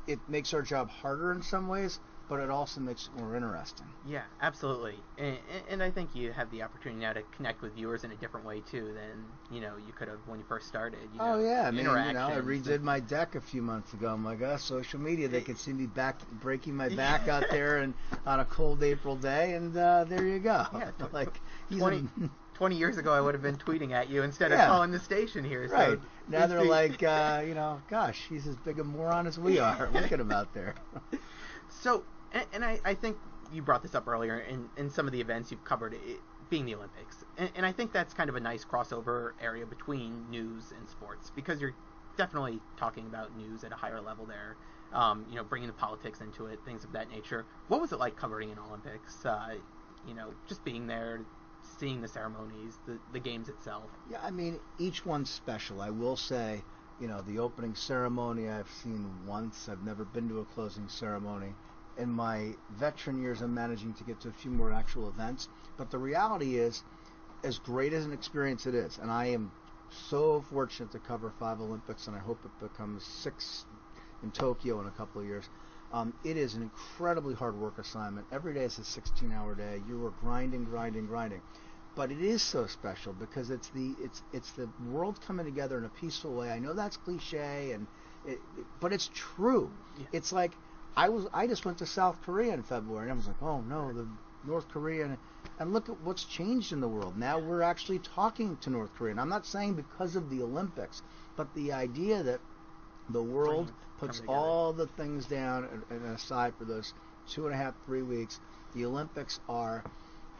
it 0.06 0.18
makes 0.28 0.54
our 0.54 0.62
job 0.62 0.88
harder 0.90 1.32
in 1.32 1.42
some 1.42 1.68
ways, 1.68 1.98
but 2.28 2.40
it 2.40 2.50
also 2.50 2.80
makes 2.80 3.08
it 3.08 3.20
more 3.20 3.34
interesting. 3.34 3.86
Yeah, 4.06 4.22
absolutely. 4.40 4.96
And, 5.16 5.38
and 5.68 5.82
I 5.82 5.90
think 5.90 6.14
you 6.14 6.32
have 6.32 6.50
the 6.50 6.62
opportunity 6.62 7.00
now 7.00 7.14
to 7.14 7.22
connect 7.36 7.62
with 7.62 7.74
viewers 7.74 8.04
in 8.04 8.12
a 8.12 8.16
different 8.16 8.46
way 8.46 8.60
too 8.60 8.92
than 8.94 9.24
you 9.50 9.60
know 9.60 9.76
you 9.76 9.92
could 9.92 10.08
have 10.08 10.18
when 10.26 10.38
you 10.38 10.44
first 10.46 10.68
started. 10.68 11.00
You 11.12 11.18
know, 11.18 11.34
oh 11.34 11.40
yeah, 11.42 11.66
I 11.66 11.70
mean, 11.70 11.80
you 11.80 11.84
know, 11.84 12.28
I 12.28 12.40
redid 12.40 12.82
my 12.82 13.00
deck 13.00 13.34
a 13.34 13.40
few 13.40 13.62
months 13.62 13.94
ago. 13.94 14.08
I'm 14.08 14.24
like, 14.24 14.42
oh, 14.42 14.56
social 14.56 15.00
media, 15.00 15.28
they 15.28 15.40
could 15.40 15.58
see 15.58 15.72
me 15.72 15.86
back 15.86 16.20
breaking 16.40 16.74
my 16.74 16.88
back 16.96 17.28
out 17.28 17.44
there 17.50 17.78
and 17.78 17.94
on 18.26 18.40
a 18.40 18.44
cold 18.44 18.82
April 18.82 19.16
day, 19.16 19.54
and 19.54 19.76
uh, 19.76 20.04
there 20.04 20.26
you 20.26 20.38
go. 20.38 20.66
Yeah, 20.74 20.90
tw- 20.98 21.12
like 21.12 21.40
he's 21.68 21.78
20, 21.78 21.96
a, 21.96 22.28
20 22.54 22.76
years 22.76 22.98
ago, 22.98 23.12
I 23.12 23.20
would 23.20 23.34
have 23.34 23.42
been 23.42 23.56
tweeting 23.56 23.92
at 23.92 24.10
you 24.10 24.22
instead 24.22 24.52
of 24.52 24.58
calling 24.58 24.90
the 24.90 25.00
station 25.00 25.44
here. 25.44 25.68
So 25.68 25.74
right 25.74 25.98
now 26.28 26.46
they're 26.46 26.62
like, 26.62 27.02
uh, 27.02 27.42
you 27.46 27.54
know, 27.54 27.80
gosh, 27.88 28.26
he's 28.28 28.46
as 28.46 28.56
big 28.56 28.78
a 28.78 28.84
moron 28.84 29.26
as 29.26 29.38
we 29.38 29.58
are. 29.58 29.88
Look 29.92 30.12
at 30.12 30.20
him 30.20 30.30
out 30.32 30.52
there. 30.52 30.74
So, 31.70 32.04
and, 32.32 32.44
and 32.52 32.64
I, 32.64 32.80
I 32.84 32.94
think 32.94 33.16
you 33.52 33.62
brought 33.62 33.82
this 33.82 33.94
up 33.94 34.06
earlier 34.06 34.40
in, 34.40 34.68
in 34.76 34.90
some 34.90 35.06
of 35.06 35.12
the 35.12 35.20
events 35.20 35.50
you've 35.50 35.64
covered, 35.64 35.94
it 35.94 36.20
being 36.50 36.64
the 36.64 36.74
Olympics. 36.74 37.24
And, 37.36 37.50
and 37.56 37.66
I 37.66 37.72
think 37.72 37.92
that's 37.92 38.14
kind 38.14 38.28
of 38.30 38.36
a 38.36 38.40
nice 38.40 38.64
crossover 38.64 39.32
area 39.40 39.66
between 39.66 40.30
news 40.30 40.72
and 40.76 40.88
sports 40.88 41.30
because 41.34 41.60
you're 41.60 41.74
definitely 42.16 42.60
talking 42.76 43.06
about 43.06 43.36
news 43.36 43.64
at 43.64 43.72
a 43.72 43.76
higher 43.76 44.00
level 44.00 44.26
there. 44.26 44.56
Um, 44.92 45.26
you 45.28 45.36
know, 45.36 45.44
bringing 45.44 45.66
the 45.66 45.74
politics 45.74 46.22
into 46.22 46.46
it, 46.46 46.60
things 46.64 46.82
of 46.82 46.92
that 46.92 47.10
nature. 47.10 47.44
What 47.68 47.78
was 47.78 47.92
it 47.92 47.98
like 47.98 48.16
covering 48.16 48.50
an 48.50 48.58
Olympics? 48.58 49.24
Uh, 49.24 49.56
you 50.06 50.14
know, 50.14 50.32
just 50.48 50.64
being 50.64 50.86
there, 50.86 51.20
seeing 51.78 52.00
the 52.00 52.08
ceremonies, 52.08 52.78
the, 52.86 52.98
the 53.12 53.18
games 53.18 53.50
itself. 53.50 53.84
Yeah, 54.10 54.18
I 54.22 54.30
mean, 54.30 54.58
each 54.78 55.04
one's 55.04 55.28
special. 55.28 55.82
I 55.82 55.90
will 55.90 56.16
say, 56.16 56.62
you 57.00 57.06
know, 57.06 57.20
the 57.20 57.38
opening 57.38 57.74
ceremony 57.74 58.48
I've 58.48 58.70
seen 58.82 59.06
once. 59.26 59.68
I've 59.70 59.84
never 59.84 60.06
been 60.06 60.26
to 60.30 60.40
a 60.40 60.44
closing 60.46 60.88
ceremony. 60.88 61.52
In 61.98 62.10
my 62.10 62.56
veteran 62.70 63.18
years, 63.18 63.42
I'm 63.42 63.54
managing 63.54 63.94
to 63.94 64.04
get 64.04 64.20
to 64.20 64.28
a 64.28 64.32
few 64.32 64.50
more 64.50 64.72
actual 64.72 65.08
events. 65.08 65.48
But 65.76 65.90
the 65.90 65.98
reality 65.98 66.56
is, 66.56 66.84
as 67.44 67.58
great 67.58 67.92
as 67.92 68.04
an 68.04 68.12
experience 68.12 68.66
it 68.66 68.74
is, 68.74 68.98
and 68.98 69.10
I 69.10 69.26
am 69.26 69.52
so 69.90 70.42
fortunate 70.42 70.92
to 70.92 71.00
cover 71.00 71.32
five 71.38 71.60
Olympics, 71.60 72.06
and 72.06 72.16
I 72.16 72.20
hope 72.20 72.44
it 72.44 72.58
becomes 72.60 73.04
six 73.04 73.66
in 74.22 74.30
Tokyo 74.32 74.80
in 74.80 74.86
a 74.86 74.92
couple 74.92 75.20
of 75.20 75.26
years. 75.26 75.48
Um, 75.92 76.14
it 76.24 76.36
is 76.36 76.54
an 76.54 76.62
incredibly 76.62 77.34
hard 77.34 77.56
work 77.56 77.78
assignment. 77.78 78.26
Every 78.30 78.54
day 78.54 78.64
is 78.64 78.78
a 78.78 78.84
16-hour 78.84 79.54
day. 79.54 79.82
You 79.86 80.04
are 80.04 80.10
grinding, 80.10 80.64
grinding, 80.64 81.06
grinding 81.06 81.42
but 81.94 82.12
it 82.12 82.20
is 82.20 82.42
so 82.42 82.66
special 82.66 83.12
because 83.12 83.50
it's 83.50 83.70
the 83.70 83.96
it's 84.00 84.22
it's 84.32 84.52
the 84.52 84.68
world 84.78 85.20
coming 85.20 85.44
together 85.44 85.78
in 85.78 85.84
a 85.84 85.88
peaceful 85.90 86.34
way. 86.34 86.50
I 86.50 86.58
know 86.60 86.72
that's 86.74 86.96
cliche, 86.96 87.72
and 87.72 87.88
it, 88.24 88.40
it- 88.56 88.66
but 88.80 88.92
it's 88.92 89.10
true. 89.12 89.72
Yeah. 89.96 90.06
It's 90.12 90.32
like 90.32 90.58
I 90.96 91.08
was 91.08 91.26
I 91.32 91.46
just 91.46 91.64
went 91.64 91.78
to 91.78 91.86
South 91.86 92.20
Korea 92.22 92.54
in 92.54 92.62
February, 92.62 93.04
and 93.04 93.12
I 93.12 93.16
was 93.16 93.26
like, 93.26 93.42
oh 93.42 93.60
no, 93.60 93.92
the 93.92 94.06
North 94.44 94.68
Korea, 94.68 95.16
and 95.58 95.72
look 95.72 95.88
at 95.88 96.00
what's 96.00 96.24
changed 96.24 96.72
in 96.72 96.80
the 96.80 96.88
world. 96.88 97.16
Now 97.16 97.38
we're 97.38 97.62
actually 97.62 97.98
talking 98.00 98.56
to 98.58 98.70
North 98.70 98.94
Korea, 98.94 99.12
and 99.12 99.20
I'm 99.20 99.28
not 99.28 99.46
saying 99.46 99.74
because 99.74 100.16
of 100.16 100.30
the 100.30 100.42
Olympics, 100.42 101.02
but 101.36 101.52
the 101.54 101.72
idea 101.72 102.22
that 102.22 102.40
the 103.10 103.22
world 103.22 103.70
puts 103.98 104.22
all 104.28 104.72
the 104.72 104.86
things 104.86 105.26
down 105.26 105.64
and, 105.64 105.84
and 105.90 106.14
aside 106.14 106.54
for 106.58 106.64
those 106.64 106.92
two 107.28 107.46
and 107.46 107.54
a 107.54 107.58
half, 107.58 107.74
three 107.84 108.02
weeks. 108.02 108.38
The 108.74 108.84
Olympics 108.84 109.40
are 109.48 109.82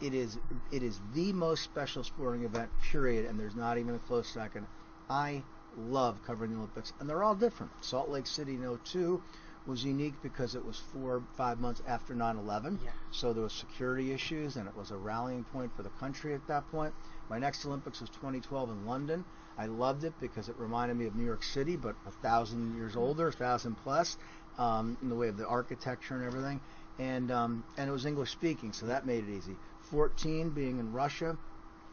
it 0.00 0.14
is 0.14 0.38
it 0.71 0.83
is 0.83 1.00
the 1.14 1.33
most 1.33 1.62
special 1.62 2.05
sporting 2.05 2.45
event 2.45 2.71
period 2.90 3.26
and 3.26 3.38
there's 3.38 3.57
not 3.57 3.78
even 3.78 3.95
a 3.95 3.99
close 3.99 4.28
second 4.28 4.67
i 5.11 5.43
love 5.76 6.23
covering 6.26 6.52
the 6.52 6.57
olympics 6.57 6.93
and 7.00 7.09
they're 7.09 7.23
all 7.23 7.35
different 7.35 7.73
salt 7.81 8.09
lake 8.09 8.26
city 8.26 8.55
in 8.55 8.78
02 8.85 9.21
was 9.69 9.85
unique 9.85 10.15
because 10.23 10.55
it 10.55 10.65
was 10.65 10.79
four 10.93 11.23
five 11.37 11.61
months 11.61 11.81
after 11.87 12.15
9-11 12.15 12.79
Yeah. 12.83 12.91
so 13.13 13.33
there 13.33 13.43
was 13.43 13.53
security 13.53 14.13
issues 14.13 14.57
and 14.57 14.67
it 14.67 14.77
was 14.77 14.91
a 14.91 14.97
rallying 14.97 15.45
point 15.45 15.71
for 15.77 15.83
the 15.83 15.91
country 16.01 16.35
at 16.35 16.45
that 16.49 16.69
point. 16.73 16.93
My 17.29 17.39
next 17.39 17.65
olympics 17.67 18.01
was 18.01 18.11
2012 18.11 18.71
in 18.71 18.87
london. 18.87 19.25
I 19.59 19.67
loved 19.67 20.05
it 20.05 20.15
because 20.21 20.49
it 20.49 20.57
reminded 20.59 20.97
me 20.97 21.07
of 21.07 21.15
new 21.15 21.25
york 21.25 21.43
city 21.45 21.77
but 21.77 21.95
a 22.07 22.11
thousand 22.23 22.75
years 22.77 22.97
older 22.97 23.29
a 23.29 23.33
thousand 23.33 23.77
plus 23.85 24.17
um, 24.59 24.97
in 25.03 25.09
the 25.09 25.15
way 25.15 25.29
of 25.29 25.37
the 25.37 25.47
architecture 25.47 26.15
and 26.17 26.25
everything. 26.25 26.61
And 26.99 27.31
um, 27.31 27.63
and 27.77 27.89
it 27.89 27.93
was 27.93 28.07
English 28.07 28.33
speaking, 28.33 28.73
so 28.73 28.87
that 28.87 29.07
made 29.07 29.23
it 29.28 29.31
easy. 29.31 29.54
14 29.91 30.50
being 30.50 30.81
in 30.81 30.93
Russia, 30.93 31.37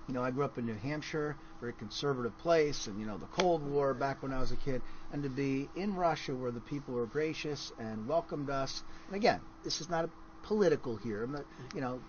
you 0.07 0.13
know, 0.13 0.23
I 0.23 0.31
grew 0.31 0.45
up 0.45 0.57
in 0.57 0.65
New 0.65 0.75
Hampshire, 0.75 1.35
very 1.59 1.73
conservative 1.73 2.37
place, 2.37 2.87
and 2.87 2.99
you 2.99 3.05
know 3.05 3.17
the 3.17 3.25
Cold 3.27 3.65
War 3.65 3.93
back 3.93 4.21
when 4.21 4.31
I 4.31 4.39
was 4.39 4.51
a 4.51 4.55
kid, 4.55 4.81
and 5.11 5.23
to 5.23 5.29
be 5.29 5.69
in 5.75 5.95
Russia 5.95 6.35
where 6.35 6.51
the 6.51 6.59
people 6.59 6.93
were 6.93 7.07
gracious 7.07 7.71
and 7.79 8.07
welcomed 8.07 8.49
us. 8.49 8.83
And 9.07 9.15
again, 9.15 9.41
this 9.63 9.81
is 9.81 9.89
not 9.89 10.05
a 10.05 10.09
political 10.43 10.95
here. 10.95 11.23
I'm 11.23 11.31
not, 11.31 11.45
you 11.73 11.81
know, 11.81 11.99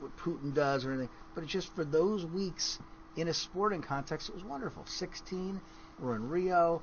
what 0.00 0.16
Putin 0.18 0.52
does 0.54 0.84
or 0.84 0.92
anything, 0.92 1.08
but 1.34 1.44
it's 1.44 1.52
just 1.52 1.74
for 1.74 1.84
those 1.84 2.26
weeks 2.26 2.78
in 3.16 3.28
a 3.28 3.34
sporting 3.34 3.82
context, 3.82 4.28
it 4.28 4.34
was 4.34 4.44
wonderful. 4.44 4.84
16, 4.86 5.60
we're 5.98 6.16
in 6.16 6.28
Rio, 6.28 6.82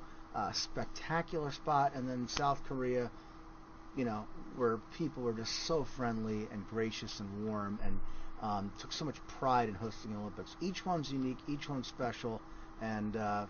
spectacular 0.52 1.52
spot, 1.52 1.92
and 1.94 2.08
then 2.08 2.28
South 2.28 2.62
Korea, 2.64 3.10
you 3.96 4.04
know, 4.04 4.26
where 4.56 4.78
people 4.96 5.22
were 5.22 5.32
just 5.32 5.52
so 5.52 5.84
friendly 5.84 6.46
and 6.52 6.68
gracious 6.68 7.20
and 7.20 7.46
warm 7.46 7.78
and 7.82 7.98
um, 8.42 8.72
took 8.78 8.92
so 8.92 9.04
much 9.04 9.16
pride 9.26 9.68
in 9.68 9.74
hosting 9.74 10.12
the 10.12 10.18
Olympics. 10.18 10.56
Each 10.60 10.84
one's 10.86 11.10
unique, 11.12 11.38
each 11.48 11.68
one's 11.68 11.86
special, 11.88 12.40
and 12.80 13.16
uh, 13.16 13.46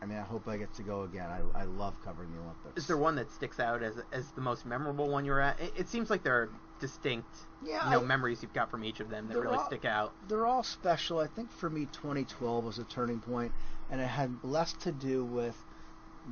I 0.00 0.06
mean, 0.06 0.18
I 0.18 0.22
hope 0.22 0.48
I 0.48 0.56
get 0.56 0.74
to 0.74 0.82
go 0.82 1.02
again. 1.02 1.28
I, 1.30 1.60
I 1.60 1.64
love 1.64 1.94
covering 2.04 2.32
the 2.32 2.40
Olympics. 2.40 2.76
Is 2.82 2.86
there 2.88 2.96
one 2.96 3.14
that 3.16 3.30
sticks 3.30 3.60
out 3.60 3.82
as 3.82 3.94
as 4.12 4.28
the 4.32 4.40
most 4.40 4.66
memorable 4.66 5.08
one 5.08 5.24
you're 5.24 5.40
at? 5.40 5.60
It, 5.60 5.72
it 5.76 5.88
seems 5.88 6.10
like 6.10 6.22
there 6.24 6.34
are 6.34 6.48
distinct, 6.80 7.28
Yeah, 7.64 7.84
you 7.84 7.90
know, 7.92 8.00
I- 8.02 8.04
memories 8.04 8.42
you've 8.42 8.52
got 8.52 8.70
from 8.70 8.82
each 8.84 8.98
of 9.00 9.08
them 9.08 9.28
that 9.28 9.38
really 9.38 9.56
all- 9.56 9.66
stick 9.66 9.84
out. 9.84 10.12
They're 10.28 10.46
all 10.46 10.64
special. 10.64 11.18
I 11.20 11.28
think 11.28 11.50
for 11.52 11.70
me, 11.70 11.86
2012 11.92 12.64
was 12.64 12.78
a 12.78 12.84
turning 12.84 13.20
point, 13.20 13.52
and 13.90 14.00
it 14.00 14.08
had 14.08 14.36
less 14.42 14.72
to 14.74 14.90
do 14.90 15.24
with 15.24 15.56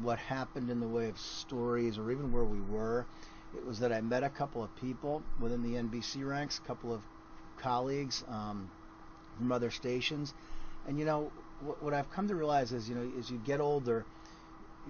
what 0.03 0.19
happened 0.19 0.71
in 0.71 0.81
the 0.81 0.87
way 0.89 1.09
of 1.09 1.19
stories 1.19 1.99
or 1.99 2.11
even 2.11 2.33
where 2.33 2.45
we 2.45 2.61
were. 2.61 3.07
It 3.57 3.65
was 3.67 3.81
that 3.81 3.93
I 3.93 4.01
met 4.01 4.23
a 4.23 4.29
couple 4.29 4.63
of 4.63 4.75
people 4.77 5.23
within 5.41 5.63
the 5.63 5.75
NBC 5.75 6.25
ranks, 6.27 6.59
a 6.59 6.67
couple 6.67 6.93
of 6.93 7.03
colleagues 7.61 8.25
um, 8.29 8.71
from 9.37 9.53
other 9.53 9.71
stations, 9.71 10.35
and 10.87 10.99
you 10.99 11.05
know 11.05 11.31
what, 11.61 11.83
what 11.83 11.95
I've 11.95 12.11
come 12.11 12.29
to 12.29 12.35
realize 12.35 12.73
is, 12.73 12.89
you 12.89 12.95
know, 12.95 13.11
as 13.19 13.31
you 13.31 13.39
get 13.45 13.61
older, 13.61 14.05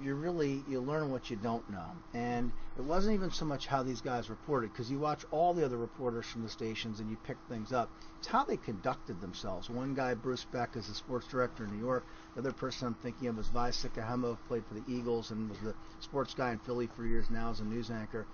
you 0.03 0.15
really 0.15 0.63
you 0.69 0.81
learn 0.81 1.11
what 1.11 1.31
you 1.31 1.37
don't 1.37 1.69
know. 1.71 1.91
And 2.15 2.53
it 2.79 2.85
wasn't 2.85 3.15
even 3.15 3.31
so 3.31 3.45
much 3.45 3.67
how 3.67 3.83
these 3.83 4.01
guys 4.01 4.31
reported 4.31 4.73
because 4.73 4.91
you 4.91 4.99
watch 4.99 5.25
all 5.31 5.53
the 5.53 5.65
other 5.65 5.77
reporters 5.77 6.27
from 6.27 6.43
the 6.43 6.49
stations 6.49 7.01
and 7.01 7.11
you 7.11 7.17
pick 7.25 7.37
things 7.49 7.73
up. 7.73 7.91
It's 8.19 8.29
how 8.29 8.45
they 8.45 8.57
conducted 8.57 9.21
themselves. 9.21 9.69
One 9.69 9.95
guy 9.95 10.15
bruce 10.15 10.45
beck 10.45 10.77
is 10.77 10.87
the 10.87 10.95
sports 10.95 11.27
director 11.27 11.65
in 11.65 11.73
new 11.73 11.85
york. 11.85 12.05
The 12.35 12.41
other 12.41 12.53
person 12.53 12.89
i'm 12.89 12.95
thinking 12.95 13.29
of 13.29 13.39
is 13.39 13.49
Vai 13.49 13.71
Sikahema, 13.71 14.39
played 14.49 14.65
for 14.67 14.75
the 14.75 14.85
eagles 14.89 15.31
and 15.31 15.51
was 15.51 15.59
the 15.61 15.75
sports 16.01 16.35
guy 16.35 16.53
in 16.53 16.59
philly 16.59 16.87
for 16.87 17.05
years 17.05 17.29
now 17.29 17.51
as 17.51 17.61
a 17.61 17.65
news 17.65 17.91
anchor. 17.91 18.27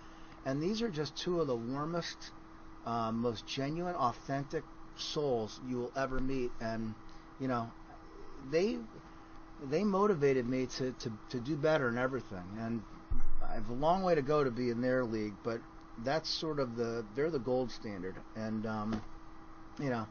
And 0.44 0.62
these 0.62 0.82
are 0.82 0.90
just 0.90 1.16
two 1.16 1.40
of 1.40 1.46
the 1.46 1.56
warmest 1.56 2.30
um, 2.86 3.20
most 3.20 3.46
genuine 3.46 3.94
authentic 3.94 4.64
souls 4.96 5.60
you 5.68 5.76
will 5.76 5.92
ever 5.94 6.18
meet 6.20 6.50
and 6.60 6.94
you 7.38 7.48
know 7.48 7.70
they 8.50 8.78
they 9.70 9.84
motivated 9.84 10.48
me 10.48 10.66
to, 10.66 10.92
to, 10.92 11.12
to 11.30 11.40
do 11.40 11.56
better 11.56 11.88
in 11.88 11.98
everything. 11.98 12.44
And 12.58 12.82
I 13.48 13.54
have 13.54 13.68
a 13.68 13.74
long 13.74 14.02
way 14.02 14.14
to 14.14 14.22
go 14.22 14.44
to 14.44 14.50
be 14.50 14.70
in 14.70 14.80
their 14.80 15.04
league, 15.04 15.34
but 15.42 15.60
that's 16.04 16.28
sort 16.28 16.60
of 16.60 16.76
the 16.76 17.04
they're 17.14 17.30
the 17.30 17.38
gold 17.38 17.70
standard. 17.70 18.16
And 18.34 18.66
um, 18.66 19.02
you 19.80 19.90
know, 19.90 20.06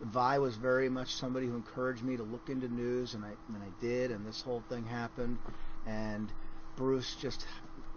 Vai 0.00 0.38
was 0.38 0.56
very 0.56 0.88
much 0.88 1.14
somebody 1.14 1.46
who 1.46 1.56
encouraged 1.56 2.02
me 2.02 2.16
to 2.16 2.22
look 2.22 2.48
into 2.48 2.68
news, 2.68 3.14
and 3.14 3.24
I 3.24 3.32
and 3.48 3.62
I 3.62 3.80
did. 3.80 4.10
And 4.10 4.26
this 4.26 4.40
whole 4.40 4.62
thing 4.68 4.84
happened, 4.84 5.38
and 5.86 6.30
Bruce 6.76 7.16
just 7.20 7.44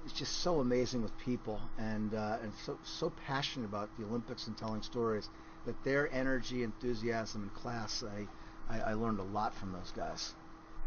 is 0.05 0.13
just 0.13 0.39
so 0.39 0.59
amazing 0.59 1.01
with 1.01 1.17
people, 1.19 1.59
and 1.77 2.13
uh, 2.13 2.37
and 2.41 2.51
so 2.65 2.77
so 2.83 3.11
passionate 3.25 3.65
about 3.65 3.89
the 3.97 4.05
Olympics 4.05 4.47
and 4.47 4.57
telling 4.57 4.81
stories. 4.81 5.29
That 5.65 5.83
their 5.83 6.11
energy, 6.11 6.63
enthusiasm, 6.63 7.43
and 7.43 7.53
class, 7.53 8.03
I, 8.03 8.27
I, 8.75 8.79
I 8.79 8.93
learned 8.95 9.19
a 9.19 9.23
lot 9.23 9.53
from 9.53 9.71
those 9.73 9.91
guys. 9.95 10.33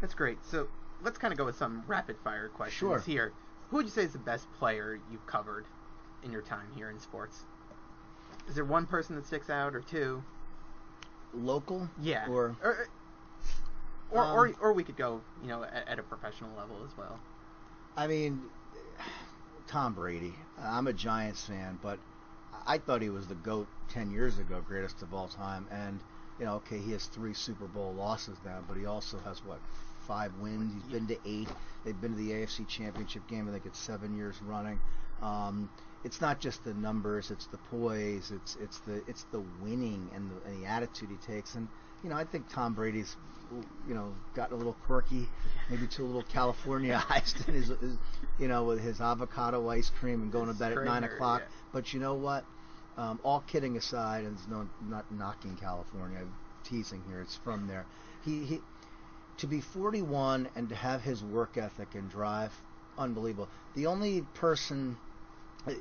That's 0.01 0.13
great. 0.13 0.37
So 0.45 0.67
let's 1.01 1.17
kind 1.17 1.31
of 1.31 1.37
go 1.37 1.45
with 1.45 1.55
some 1.55 1.81
rapid 1.87 2.17
fire 2.25 2.49
questions 2.49 2.77
Sure. 2.77 2.99
here. 2.99 3.31
Who 3.69 3.77
would 3.77 3.85
you 3.85 3.91
say 3.91 4.03
is 4.03 4.11
the 4.11 4.19
best 4.19 4.45
player 4.59 4.99
you've 5.09 5.25
covered 5.27 5.63
in 6.23 6.31
your 6.33 6.41
time 6.41 6.67
here 6.75 6.89
in 6.89 6.99
sports? 6.99 7.39
Is 8.49 8.55
there 8.55 8.65
one 8.65 8.85
person 8.85 9.15
that 9.15 9.25
sticks 9.25 9.49
out 9.49 9.75
or 9.75 9.79
two? 9.79 10.21
Local, 11.33 11.89
Yeah. 12.01 12.27
or 12.27 12.55
or 12.61 12.87
or, 14.11 14.23
Um, 14.23 14.37
or, 14.37 14.51
or 14.59 14.73
we 14.73 14.83
could 14.83 14.97
go, 14.97 15.21
you 15.41 15.47
know, 15.47 15.63
at, 15.63 15.87
at 15.87 15.99
a 15.99 16.03
professional 16.03 16.49
level 16.57 16.77
as 16.85 16.95
well. 16.97 17.17
I 17.97 18.07
mean, 18.07 18.41
Tom 19.75 19.91
Brady. 19.91 20.33
I'm 20.57 20.87
a 20.87 20.93
Giants 20.93 21.47
fan, 21.47 21.77
but 21.81 21.99
I 22.65 22.77
thought 22.77 23.01
he 23.01 23.09
was 23.09 23.27
the 23.27 23.35
goat 23.35 23.67
ten 23.89 24.09
years 24.09 24.39
ago, 24.39 24.63
greatest 24.65 25.01
of 25.01 25.13
all 25.13 25.27
time. 25.27 25.67
And 25.69 25.99
you 26.39 26.45
know, 26.45 26.53
okay, 26.53 26.77
he 26.77 26.93
has 26.93 27.07
three 27.07 27.33
Super 27.33 27.65
Bowl 27.65 27.93
losses 27.93 28.37
now, 28.45 28.63
but 28.69 28.77
he 28.77 28.85
also 28.85 29.17
has 29.25 29.43
what 29.43 29.59
five 30.07 30.31
wins. 30.39 30.73
He's 30.73 30.93
been 30.93 31.07
to 31.07 31.17
eight. 31.25 31.49
They've 31.83 31.99
been 31.99 32.11
to 32.11 32.17
the 32.17 32.31
AFC 32.31 32.65
Championship 32.69 33.27
game. 33.27 33.49
I 33.49 33.51
think 33.51 33.65
it's 33.65 33.77
seven 33.77 34.15
years 34.15 34.41
running. 34.47 34.79
Um, 35.21 35.69
it's 36.05 36.21
not 36.21 36.39
just 36.39 36.63
the 36.63 36.73
numbers; 36.75 37.29
it's 37.29 37.47
the 37.47 37.57
poise, 37.69 38.31
it's 38.31 38.55
it's 38.61 38.79
the 38.79 39.03
it's 39.09 39.25
the 39.33 39.43
winning 39.61 40.09
and 40.15 40.31
the, 40.31 40.47
and 40.47 40.63
the 40.63 40.67
attitude 40.67 41.09
he 41.09 41.17
takes. 41.17 41.55
And 41.55 41.67
you 42.05 42.11
know, 42.11 42.17
I 42.17 42.23
think 42.23 42.47
Tom 42.49 42.75
Brady's 42.75 43.17
you 43.87 43.95
know 43.95 44.13
gotten 44.35 44.53
a 44.53 44.57
little 44.57 44.77
quirky, 44.85 45.27
maybe 45.71 45.87
too 45.87 46.03
a 46.03 46.05
little 46.05 46.23
Californiaized 46.23 47.47
in 47.47 47.55
his, 47.55 47.67
his 47.67 47.97
you 48.37 48.47
know 48.47 48.63
with 48.63 48.79
his 48.79 49.01
avocado 49.01 49.67
ice 49.69 49.89
cream 49.99 50.21
and 50.21 50.31
going 50.31 50.47
to 50.47 50.53
bed 50.53 50.71
at 50.71 50.85
nine 50.85 51.03
o'clock. 51.03 51.41
Yeah. 51.41 51.55
But 51.73 51.93
you 51.93 51.99
know 51.99 52.13
what? 52.13 52.45
Um, 52.95 53.19
all 53.23 53.43
kidding 53.47 53.75
aside, 53.75 54.23
and 54.23 54.37
it's 54.37 54.47
no 54.47 54.69
not 54.87 55.11
knocking 55.11 55.57
California, 55.57 56.19
I'm 56.21 56.33
teasing 56.63 57.01
here. 57.09 57.21
It's 57.21 57.37
from 57.37 57.67
there. 57.67 57.87
He 58.23 58.45
he 58.45 58.61
to 59.37 59.47
be 59.47 59.61
41 59.61 60.47
and 60.55 60.69
to 60.69 60.75
have 60.75 61.01
his 61.01 61.23
work 61.23 61.57
ethic 61.57 61.95
and 61.95 62.07
drive, 62.09 62.53
unbelievable. 62.99 63.49
The 63.73 63.87
only 63.87 64.21
person, 64.35 64.95
uh, 65.67 65.71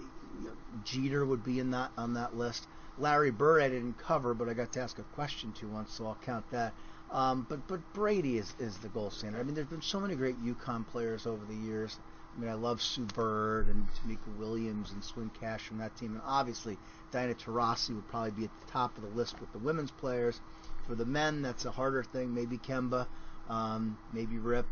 Jeter 0.85 1.25
would 1.25 1.45
be 1.45 1.61
in 1.61 1.71
that 1.73 1.91
on 1.99 2.15
that 2.15 2.35
list. 2.35 2.67
Larry 2.99 3.31
Bird 3.31 3.63
I 3.63 3.69
didn't 3.69 3.99
cover, 3.99 4.35
but 4.35 4.49
I 4.49 4.55
got 4.55 4.73
to 4.73 4.81
ask 4.81 4.99
a 4.99 5.03
question 5.15 5.53
to 5.53 5.67
once, 5.69 5.93
so 5.93 6.07
I'll 6.07 6.19
count 6.25 6.49
that. 6.51 6.73
Um, 7.11 7.47
but 7.49 7.67
but 7.69 7.81
Brady 7.93 8.39
is, 8.39 8.55
is 8.59 8.79
the 8.79 8.89
gold 8.89 9.13
standard. 9.13 9.41
I 9.41 9.43
mean, 9.43 9.55
there's 9.55 9.67
been 9.67 9.83
so 9.83 10.01
many 10.01 10.15
great 10.15 10.43
UConn 10.45 10.87
players 10.87 11.27
over 11.27 11.45
the 11.45 11.55
years. 11.55 11.99
I 12.37 12.41
mean, 12.41 12.51
I 12.51 12.55
love 12.55 12.83
Sue 12.83 13.07
Bird 13.07 13.69
and 13.69 13.87
Tamika 13.89 14.39
Williams 14.39 14.91
and 14.93 15.03
Swin 15.05 15.31
Cash 15.41 15.69
from 15.69 15.79
that 15.79 15.97
team, 15.97 16.13
and 16.13 16.23
obviously 16.25 16.77
Diana 17.13 17.35
Taurasi 17.35 17.95
would 17.95 18.09
probably 18.09 18.33
be 18.33 18.45
at 18.45 18.51
the 18.61 18.73
top 18.73 18.97
of 18.97 19.05
the 19.05 19.11
list 19.11 19.41
with 19.41 19.53
the 19.53 19.59
women's 19.59 19.93
players. 19.93 20.41
For 20.87 20.95
the 20.95 21.05
men, 21.05 21.43
that's 21.43 21.65
a 21.65 21.71
harder 21.71 22.03
thing. 22.03 22.35
Maybe 22.35 22.59
Kemba, 22.59 23.07
um, 23.49 23.97
maybe 24.13 24.39
Rip. 24.39 24.67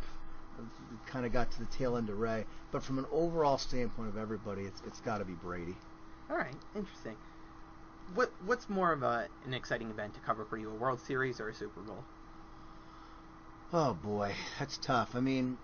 Kind 1.07 1.25
of 1.25 1.33
got 1.33 1.51
to 1.53 1.59
the 1.59 1.67
tail 1.67 1.97
end 1.97 2.11
of 2.11 2.19
Ray, 2.19 2.45
but 2.71 2.83
from 2.83 2.99
an 2.99 3.07
overall 3.11 3.59
standpoint 3.59 4.09
of 4.09 4.19
everybody, 4.19 4.63
it's 4.63 4.83
it's 4.87 5.01
got 5.01 5.19
to 5.19 5.25
be 5.25 5.33
Brady. 5.33 5.75
All 6.31 6.37
right, 6.37 6.55
interesting. 6.75 7.17
What 8.15 8.31
what's 8.47 8.69
more 8.69 8.93
of 8.93 9.03
a, 9.03 9.29
an 9.45 9.55
exciting 9.55 9.91
event 9.91 10.15
to 10.15 10.21
cover 10.21 10.45
for 10.45 10.57
you, 10.57 10.71
a 10.71 10.75
World 10.75 11.01
Series 11.01 11.41
or 11.41 11.49
a 11.49 11.55
Super 11.55 11.81
Bowl? 11.81 12.05
Oh 13.73 13.95
boy, 13.95 14.35
that's 14.59 14.77
tough. 14.79 15.15
I 15.15 15.21
mean, 15.21 15.57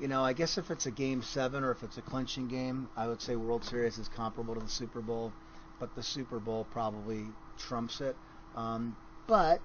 you 0.00 0.08
know, 0.08 0.24
I 0.24 0.32
guess 0.32 0.56
if 0.56 0.70
it's 0.70 0.86
a 0.86 0.90
game 0.90 1.22
seven 1.22 1.64
or 1.64 1.70
if 1.70 1.82
it's 1.82 1.98
a 1.98 2.02
clinching 2.02 2.48
game, 2.48 2.88
I 2.96 3.06
would 3.06 3.20
say 3.20 3.36
World 3.36 3.64
Series 3.64 3.98
is 3.98 4.08
comparable 4.08 4.54
to 4.54 4.60
the 4.60 4.68
Super 4.68 5.00
Bowl, 5.00 5.32
but 5.78 5.94
the 5.94 6.02
Super 6.02 6.40
Bowl 6.40 6.66
probably 6.72 7.26
trumps 7.58 8.00
it. 8.00 8.16
Um, 8.56 8.96
but 9.26 9.60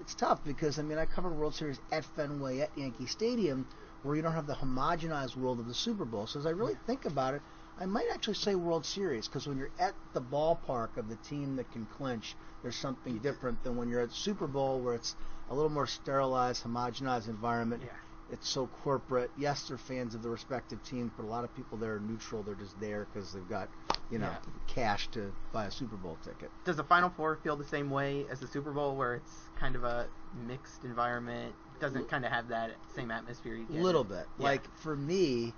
it's 0.00 0.14
tough 0.14 0.42
because 0.44 0.78
I 0.78 0.82
mean 0.82 0.98
I 0.98 1.04
covered 1.04 1.36
World 1.36 1.54
Series 1.54 1.78
at 1.92 2.04
Fenway 2.04 2.60
at 2.60 2.76
Yankee 2.76 3.06
Stadium, 3.06 3.66
where 4.02 4.16
you 4.16 4.22
don't 4.22 4.32
have 4.32 4.46
the 4.46 4.54
homogenized 4.54 5.36
world 5.36 5.60
of 5.60 5.66
the 5.66 5.74
Super 5.74 6.04
Bowl. 6.04 6.26
So 6.26 6.38
as 6.38 6.46
I 6.46 6.50
really 6.50 6.76
think 6.86 7.04
about 7.04 7.34
it, 7.34 7.42
I 7.80 7.86
might 7.86 8.06
actually 8.12 8.34
say 8.34 8.54
World 8.54 8.84
Series 8.84 9.26
because 9.26 9.48
when 9.48 9.56
you're 9.56 9.70
at 9.78 9.94
the 10.12 10.20
ballpark 10.20 10.98
of 10.98 11.08
the 11.08 11.16
team 11.16 11.56
that 11.56 11.72
can 11.72 11.86
clinch, 11.86 12.36
there's 12.62 12.76
something 12.76 13.18
different 13.18 13.64
than 13.64 13.76
when 13.76 13.88
you're 13.88 14.02
at 14.02 14.12
Super 14.12 14.46
Bowl 14.46 14.80
where 14.80 14.94
it's 14.94 15.16
a 15.48 15.54
little 15.54 15.70
more 15.70 15.86
sterilized, 15.86 16.62
homogenized 16.62 17.28
environment. 17.28 17.82
Yeah. 17.82 17.92
It's 18.32 18.48
so 18.48 18.66
corporate. 18.84 19.30
Yes, 19.38 19.66
they're 19.66 19.78
fans 19.78 20.14
of 20.14 20.22
the 20.22 20.28
respective 20.28 20.84
teams, 20.84 21.10
but 21.16 21.24
a 21.24 21.26
lot 21.26 21.42
of 21.42 21.54
people 21.56 21.78
there 21.78 21.96
are 21.96 22.00
neutral. 22.00 22.42
They're 22.42 22.54
just 22.54 22.78
there 22.78 23.06
because 23.12 23.32
they've 23.32 23.48
got, 23.48 23.68
you 24.10 24.18
know, 24.18 24.28
Yeah. 24.28 24.36
cash 24.68 25.08
to 25.12 25.32
buy 25.52 25.64
a 25.64 25.70
Super 25.70 25.96
Bowl 25.96 26.18
ticket. 26.22 26.50
Does 26.64 26.76
the 26.76 26.84
Final 26.84 27.08
Four 27.08 27.36
feel 27.42 27.56
the 27.56 27.64
same 27.64 27.90
way 27.90 28.26
as 28.30 28.40
the 28.40 28.46
Super 28.46 28.72
Bowl, 28.72 28.94
where 28.94 29.14
it's 29.14 29.48
kind 29.58 29.74
of 29.74 29.84
a 29.84 30.06
mixed 30.46 30.84
environment? 30.84 31.54
Doesn't 31.80 32.08
kind 32.08 32.26
of 32.26 32.30
have 32.30 32.48
that 32.48 32.72
same 32.94 33.10
atmosphere 33.10 33.58
A 33.68 33.72
little 33.72 34.04
bit. 34.04 34.26
Yeah. 34.38 34.44
Like 34.44 34.62
for 34.76 34.94
me, 34.94 35.54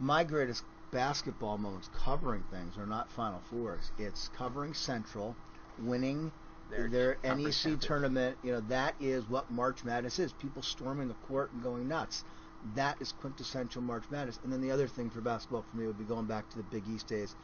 my 0.00 0.24
greatest 0.24 0.64
basketball 0.90 1.58
moments 1.58 1.88
covering 1.92 2.42
things 2.50 2.76
are 2.78 2.86
not 2.86 3.10
Final 3.10 3.40
Fours. 3.50 3.90
It's 3.98 4.28
covering 4.36 4.74
Central, 4.74 5.36
winning 5.82 6.32
Their 6.70 6.88
their, 6.88 7.18
NEC 7.24 7.80
tournament. 7.80 8.36
You 8.42 8.52
know 8.52 8.60
that 8.68 8.94
is 9.00 9.28
what 9.28 9.50
March 9.50 9.84
Madness 9.84 10.18
is. 10.18 10.32
People 10.32 10.62
storming 10.62 11.08
the 11.08 11.14
court 11.14 11.52
and 11.52 11.62
going 11.62 11.88
nuts. 11.88 12.24
That 12.74 13.00
is 13.00 13.12
quintessential 13.12 13.82
March 13.82 14.04
Madness. 14.10 14.38
And 14.44 14.52
then 14.52 14.60
the 14.60 14.70
other 14.70 14.86
thing 14.86 15.10
for 15.10 15.20
basketball 15.20 15.64
for 15.70 15.76
me 15.76 15.86
would 15.86 15.98
be 15.98 16.04
going 16.04 16.26
back 16.26 16.48
to 16.50 16.56
the 16.58 16.64
Big 16.64 16.86
East 16.88 17.06
days 17.06 17.34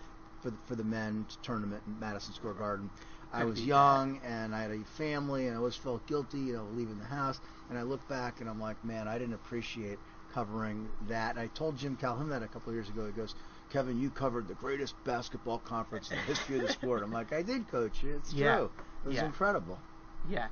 for 0.43 0.51
the, 0.51 0.57
for 0.67 0.75
the 0.75 0.85
men's 0.85 1.39
tournament 1.43 1.83
in 1.87 1.99
Madison 1.99 2.35
Square 2.35 2.55
Garden. 2.55 2.91
I 3.33 3.45
was 3.45 3.61
young 3.61 4.21
and 4.25 4.55
I 4.55 4.63
had 4.63 4.71
a 4.71 4.85
family 4.97 5.47
and 5.47 5.55
I 5.55 5.59
always 5.59 5.75
felt 5.75 6.07
guilty, 6.07 6.39
you 6.39 6.53
know, 6.55 6.67
leaving 6.75 6.99
the 6.99 7.05
house. 7.05 7.41
And 7.69 7.79
I 7.79 7.83
look 7.83 8.07
back 8.09 8.41
and 8.41 8.49
I'm 8.49 8.61
like, 8.61 8.83
man, 8.85 9.09
I 9.09 9.19
didn't 9.19 9.35
appreciate 9.35 9.99
covering 10.46 10.87
that. 11.09 11.38
I 11.38 11.46
told 11.49 11.79
Jim 11.79 11.96
Calhoun 11.96 12.29
that 12.29 12.42
a 12.42 12.46
couple 12.46 12.68
of 12.68 12.75
years 12.75 12.90
ago. 12.90 13.07
He 13.07 13.12
goes, 13.12 13.35
Kevin, 13.70 13.99
you 13.99 14.11
covered 14.11 14.46
the 14.46 14.55
greatest 14.55 14.94
basketball 15.05 15.59
conference 15.61 16.11
in 16.11 16.16
the 16.18 16.22
history 16.25 16.57
of 16.57 16.62
the 16.66 16.68
sport. 16.72 17.03
I'm 17.03 17.11
like, 17.11 17.33
I 17.33 17.40
did, 17.40 17.66
Coach. 17.68 18.05
It's 18.05 18.35
Yeah. 18.35 18.57
true. 18.57 18.70
It 19.05 19.09
was 19.09 19.16
Yeah. 19.16 19.25
incredible. 19.25 19.79
Yeah. 20.29 20.49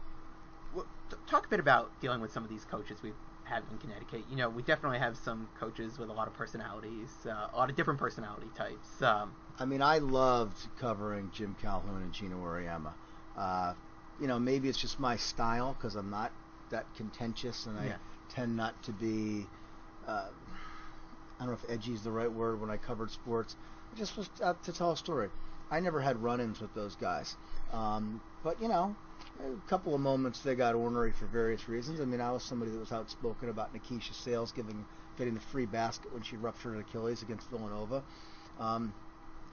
Well, 0.74 0.86
t- 1.10 1.16
talk 1.26 1.44
a 1.44 1.48
bit 1.50 1.60
about 1.60 1.90
dealing 2.00 2.22
with 2.22 2.32
some 2.32 2.42
of 2.42 2.48
these 2.48 2.64
coaches 2.64 3.02
we 3.02 3.10
have 3.10 3.62
had 3.62 3.62
in 3.70 3.76
Connecticut. 3.76 4.24
You 4.30 4.36
know, 4.36 4.48
we 4.48 4.62
definitely 4.62 5.00
have 5.00 5.18
some 5.18 5.48
coaches 5.60 5.98
with 5.98 6.08
a 6.08 6.12
lot 6.14 6.28
of 6.28 6.32
personalities, 6.34 7.10
uh, 7.26 7.48
a 7.52 7.56
lot 7.56 7.68
of 7.68 7.76
different 7.76 8.00
personality 8.00 8.48
types. 8.56 9.02
Um, 9.02 9.32
I 9.58 9.66
mean, 9.66 9.82
I 9.82 9.98
loved 9.98 10.56
covering 10.78 11.30
Jim 11.34 11.54
Calhoun 11.60 12.00
and 12.00 12.10
Gino 12.12 12.38
Auriemma. 12.38 12.94
Uh, 13.36 13.74
you 14.18 14.28
know, 14.28 14.38
maybe 14.38 14.70
it's 14.70 14.78
just 14.78 14.98
my 14.98 15.16
style 15.18 15.74
because 15.74 15.94
I'm 15.94 16.08
not 16.08 16.32
that 16.70 16.86
contentious 16.96 17.66
and 17.66 17.78
I 17.78 17.84
Yeah. 17.88 17.96
tend 18.30 18.56
not 18.56 18.82
to 18.84 18.92
be. 18.92 19.46
Uh, 20.06 20.24
I 21.38 21.44
don't 21.44 21.48
know 21.48 21.54
if 21.54 21.70
edgy 21.70 21.92
is 21.92 22.02
the 22.02 22.10
right 22.10 22.30
word 22.30 22.60
when 22.60 22.70
I 22.70 22.76
covered 22.76 23.10
sports. 23.10 23.56
I 23.92 23.98
just 23.98 24.16
was 24.16 24.28
out 24.42 24.62
to 24.64 24.72
tell 24.72 24.92
a 24.92 24.96
story. 24.96 25.28
I 25.70 25.80
never 25.80 26.00
had 26.00 26.22
run-ins 26.22 26.60
with 26.60 26.74
those 26.74 26.94
guys, 26.94 27.36
um, 27.72 28.20
but 28.42 28.60
you 28.60 28.68
know, 28.68 28.94
a 29.40 29.68
couple 29.68 29.94
of 29.94 30.00
moments 30.00 30.40
they 30.40 30.54
got 30.54 30.74
ornery 30.74 31.10
for 31.10 31.26
various 31.26 31.68
reasons. 31.68 32.00
I 32.00 32.04
mean, 32.04 32.20
I 32.20 32.30
was 32.30 32.42
somebody 32.42 32.70
that 32.70 32.78
was 32.78 32.92
outspoken 32.92 33.48
about 33.48 33.74
Nykesha 33.74 34.14
Sales 34.14 34.52
giving 34.52 34.84
getting 35.18 35.34
the 35.34 35.40
free 35.40 35.66
basket 35.66 36.12
when 36.12 36.22
she 36.22 36.36
ruptured 36.36 36.74
her 36.74 36.80
Achilles 36.80 37.22
against 37.22 37.48
Villanova. 37.50 38.02
Um, 38.60 38.92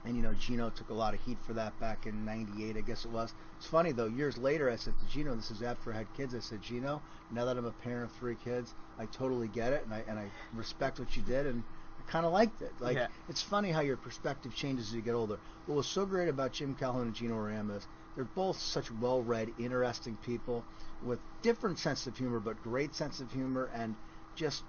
and 0.04 0.16
you 0.16 0.22
know, 0.22 0.34
Gino 0.34 0.70
took 0.70 0.90
a 0.90 0.94
lot 0.94 1.14
of 1.14 1.20
heat 1.20 1.38
for 1.44 1.52
that 1.54 1.78
back 1.78 2.06
in 2.06 2.24
'98, 2.24 2.76
I 2.76 2.80
guess 2.80 3.04
it 3.04 3.10
was. 3.10 3.34
It's 3.56 3.66
funny 3.66 3.92
though. 3.92 4.06
Years 4.06 4.36
later, 4.38 4.70
I 4.70 4.76
said 4.76 4.94
to 4.98 5.06
Gino, 5.06 5.34
"This 5.34 5.50
is 5.50 5.62
after 5.62 5.92
I 5.92 5.98
had 5.98 6.12
kids." 6.12 6.34
I 6.34 6.40
said, 6.40 6.60
"Gino, 6.60 7.02
now 7.30 7.44
that 7.44 7.56
I'm 7.56 7.64
a 7.64 7.72
parent 7.72 8.10
of 8.10 8.12
three 8.12 8.36
kids, 8.36 8.74
I 8.98 9.06
totally 9.06 9.48
get 9.48 9.72
it, 9.72 9.84
and 9.84 9.94
I 9.94 10.04
and 10.06 10.18
I 10.18 10.30
respect 10.54 10.98
what 10.98 11.16
you 11.16 11.22
did, 11.22 11.46
and 11.46 11.62
I 11.98 12.10
kind 12.10 12.26
of 12.26 12.32
liked 12.32 12.62
it. 12.62 12.72
Like, 12.80 12.96
Yeah. 12.96 13.08
it's 13.28 13.42
funny 13.42 13.70
how 13.70 13.80
your 13.80 13.96
perspective 13.96 14.54
changes 14.54 14.88
as 14.88 14.94
you 14.94 15.02
get 15.02 15.14
older. 15.14 15.38
What 15.66 15.76
was 15.76 15.86
so 15.86 16.04
great 16.04 16.28
about 16.28 16.52
Jim 16.52 16.74
Calhoun 16.74 17.06
and 17.06 17.14
Gino 17.14 17.46
is 17.70 17.86
they're 18.14 18.24
both 18.24 18.58
such 18.58 18.90
well-read, 18.90 19.54
interesting 19.58 20.16
people 20.16 20.64
with 21.02 21.20
different 21.42 21.78
sense 21.78 22.06
of 22.06 22.16
humor, 22.16 22.40
but 22.40 22.60
great 22.62 22.94
sense 22.94 23.20
of 23.20 23.30
humor 23.30 23.70
and 23.74 23.94
just 24.34 24.64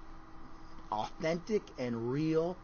authentic 0.92 1.62
and 1.78 2.10
real. 2.10 2.56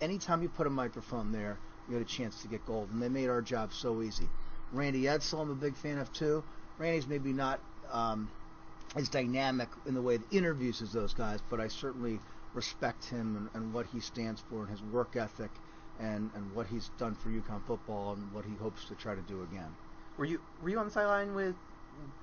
Anytime 0.00 0.42
you 0.42 0.48
put 0.48 0.66
a 0.66 0.70
microphone 0.70 1.32
there, 1.32 1.58
you 1.90 1.96
had 1.96 2.06
a 2.06 2.08
chance 2.08 2.40
to 2.42 2.48
get 2.48 2.64
gold, 2.66 2.88
and 2.92 3.02
they 3.02 3.08
made 3.08 3.28
our 3.28 3.42
job 3.42 3.72
so 3.72 4.00
easy. 4.00 4.28
Randy 4.72 5.02
Edsall, 5.02 5.42
I'm 5.42 5.50
a 5.50 5.54
big 5.54 5.76
fan 5.76 5.98
of 5.98 6.12
too. 6.12 6.44
Randy's 6.78 7.08
maybe 7.08 7.32
not 7.32 7.60
um, 7.90 8.30
as 8.94 9.08
dynamic 9.08 9.68
in 9.86 9.94
the 9.94 10.02
way 10.02 10.18
the 10.18 10.36
interviews 10.36 10.80
as 10.82 10.92
those 10.92 11.12
guys, 11.12 11.40
but 11.50 11.60
I 11.60 11.66
certainly 11.68 12.20
respect 12.54 13.04
him 13.04 13.36
and, 13.36 13.62
and 13.62 13.74
what 13.74 13.86
he 13.86 14.00
stands 14.00 14.42
for 14.48 14.62
and 14.62 14.70
his 14.70 14.82
work 14.82 15.16
ethic 15.16 15.50
and, 15.98 16.30
and 16.34 16.54
what 16.54 16.66
he's 16.66 16.90
done 16.98 17.14
for 17.14 17.28
UConn 17.28 17.62
football 17.66 18.12
and 18.12 18.32
what 18.32 18.44
he 18.44 18.54
hopes 18.54 18.84
to 18.86 18.94
try 18.94 19.14
to 19.14 19.20
do 19.22 19.42
again. 19.42 19.74
were 20.16 20.24
you 20.24 20.40
were 20.62 20.68
you 20.70 20.78
on 20.78 20.86
the 20.86 20.92
sideline 20.92 21.34
with 21.34 21.54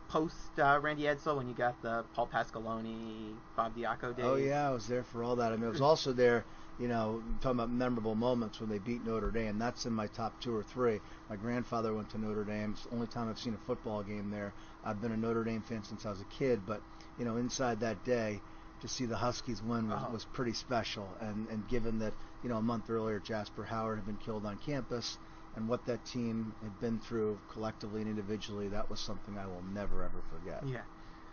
post 0.10 0.58
uh, 0.58 0.80
Randy 0.82 1.04
Edsall 1.04 1.38
when 1.38 1.48
you 1.48 1.54
got 1.54 1.82
the 1.82 2.04
Paul 2.14 2.30
Pasqualoni, 2.34 3.34
Bob 3.56 3.76
Diaco 3.76 4.16
days? 4.16 4.26
Oh 4.26 4.36
yeah, 4.36 4.70
I 4.70 4.72
was 4.72 4.88
there 4.88 5.04
for 5.04 5.24
all 5.24 5.36
that. 5.36 5.52
I 5.52 5.58
mean, 5.58 5.66
I 5.66 5.70
was 5.70 5.82
also 5.82 6.14
there. 6.14 6.46
You 6.80 6.88
know, 6.88 7.24
talking 7.42 7.58
about 7.60 7.72
memorable 7.72 8.14
moments 8.14 8.60
when 8.60 8.70
they 8.70 8.78
beat 8.78 9.04
Notre 9.04 9.32
Dame. 9.32 9.58
That's 9.58 9.86
in 9.88 9.94
my 9.94 10.06
top 10.08 10.40
two 10.42 10.56
or 10.56 10.62
three. 10.62 11.00
My 11.30 11.36
grandfather 11.36 11.94
went 11.94 12.10
to 12.12 12.20
Notre 12.20 12.44
Dame. 12.44 12.72
It's 12.74 12.84
the 12.84 12.94
only 12.94 13.08
time 13.08 13.30
I've 13.30 13.40
seen 13.40 13.56
a 13.56 13.66
football 13.66 14.04
game 14.04 14.30
there. 14.30 14.54
I've 14.84 15.02
been 15.02 15.12
a 15.12 15.18
Notre 15.18 15.44
Dame 15.44 15.62
fan 15.62 15.84
since 15.84 16.06
I 16.06 16.12
was 16.12 16.22
a 16.22 16.26
kid, 16.26 16.62
but 16.68 16.82
you 17.18 17.26
know, 17.26 17.38
inside 17.38 17.80
that 17.80 18.04
day, 18.06 18.40
to 18.82 18.88
see 18.88 19.06
the 19.06 19.16
Huskies 19.18 19.64
win 19.64 19.90
was, 19.90 20.00
Oh. 20.08 20.12
was 20.12 20.26
pretty 20.26 20.54
special. 20.54 21.08
And 21.20 21.48
and 21.50 21.68
given 21.68 21.98
that 22.00 22.14
you 22.44 22.50
know 22.50 22.58
a 22.58 22.62
month 22.62 22.92
earlier 22.92 23.20
Jasper 23.20 23.64
Howard 23.64 23.98
had 23.98 24.06
been 24.06 24.18
killed 24.18 24.46
on 24.46 24.58
campus, 24.58 25.18
and 25.56 25.68
what 25.68 25.84
that 25.88 26.06
team 26.06 26.54
had 26.62 26.80
been 26.80 27.00
through 27.00 27.40
collectively 27.52 28.02
and 28.02 28.10
individually, 28.12 28.68
that 28.68 28.88
was 28.88 29.00
something 29.00 29.36
I 29.36 29.48
will 29.48 29.64
never 29.74 30.04
ever 30.04 30.22
forget. 30.32 30.62
Yeah. 30.68 30.82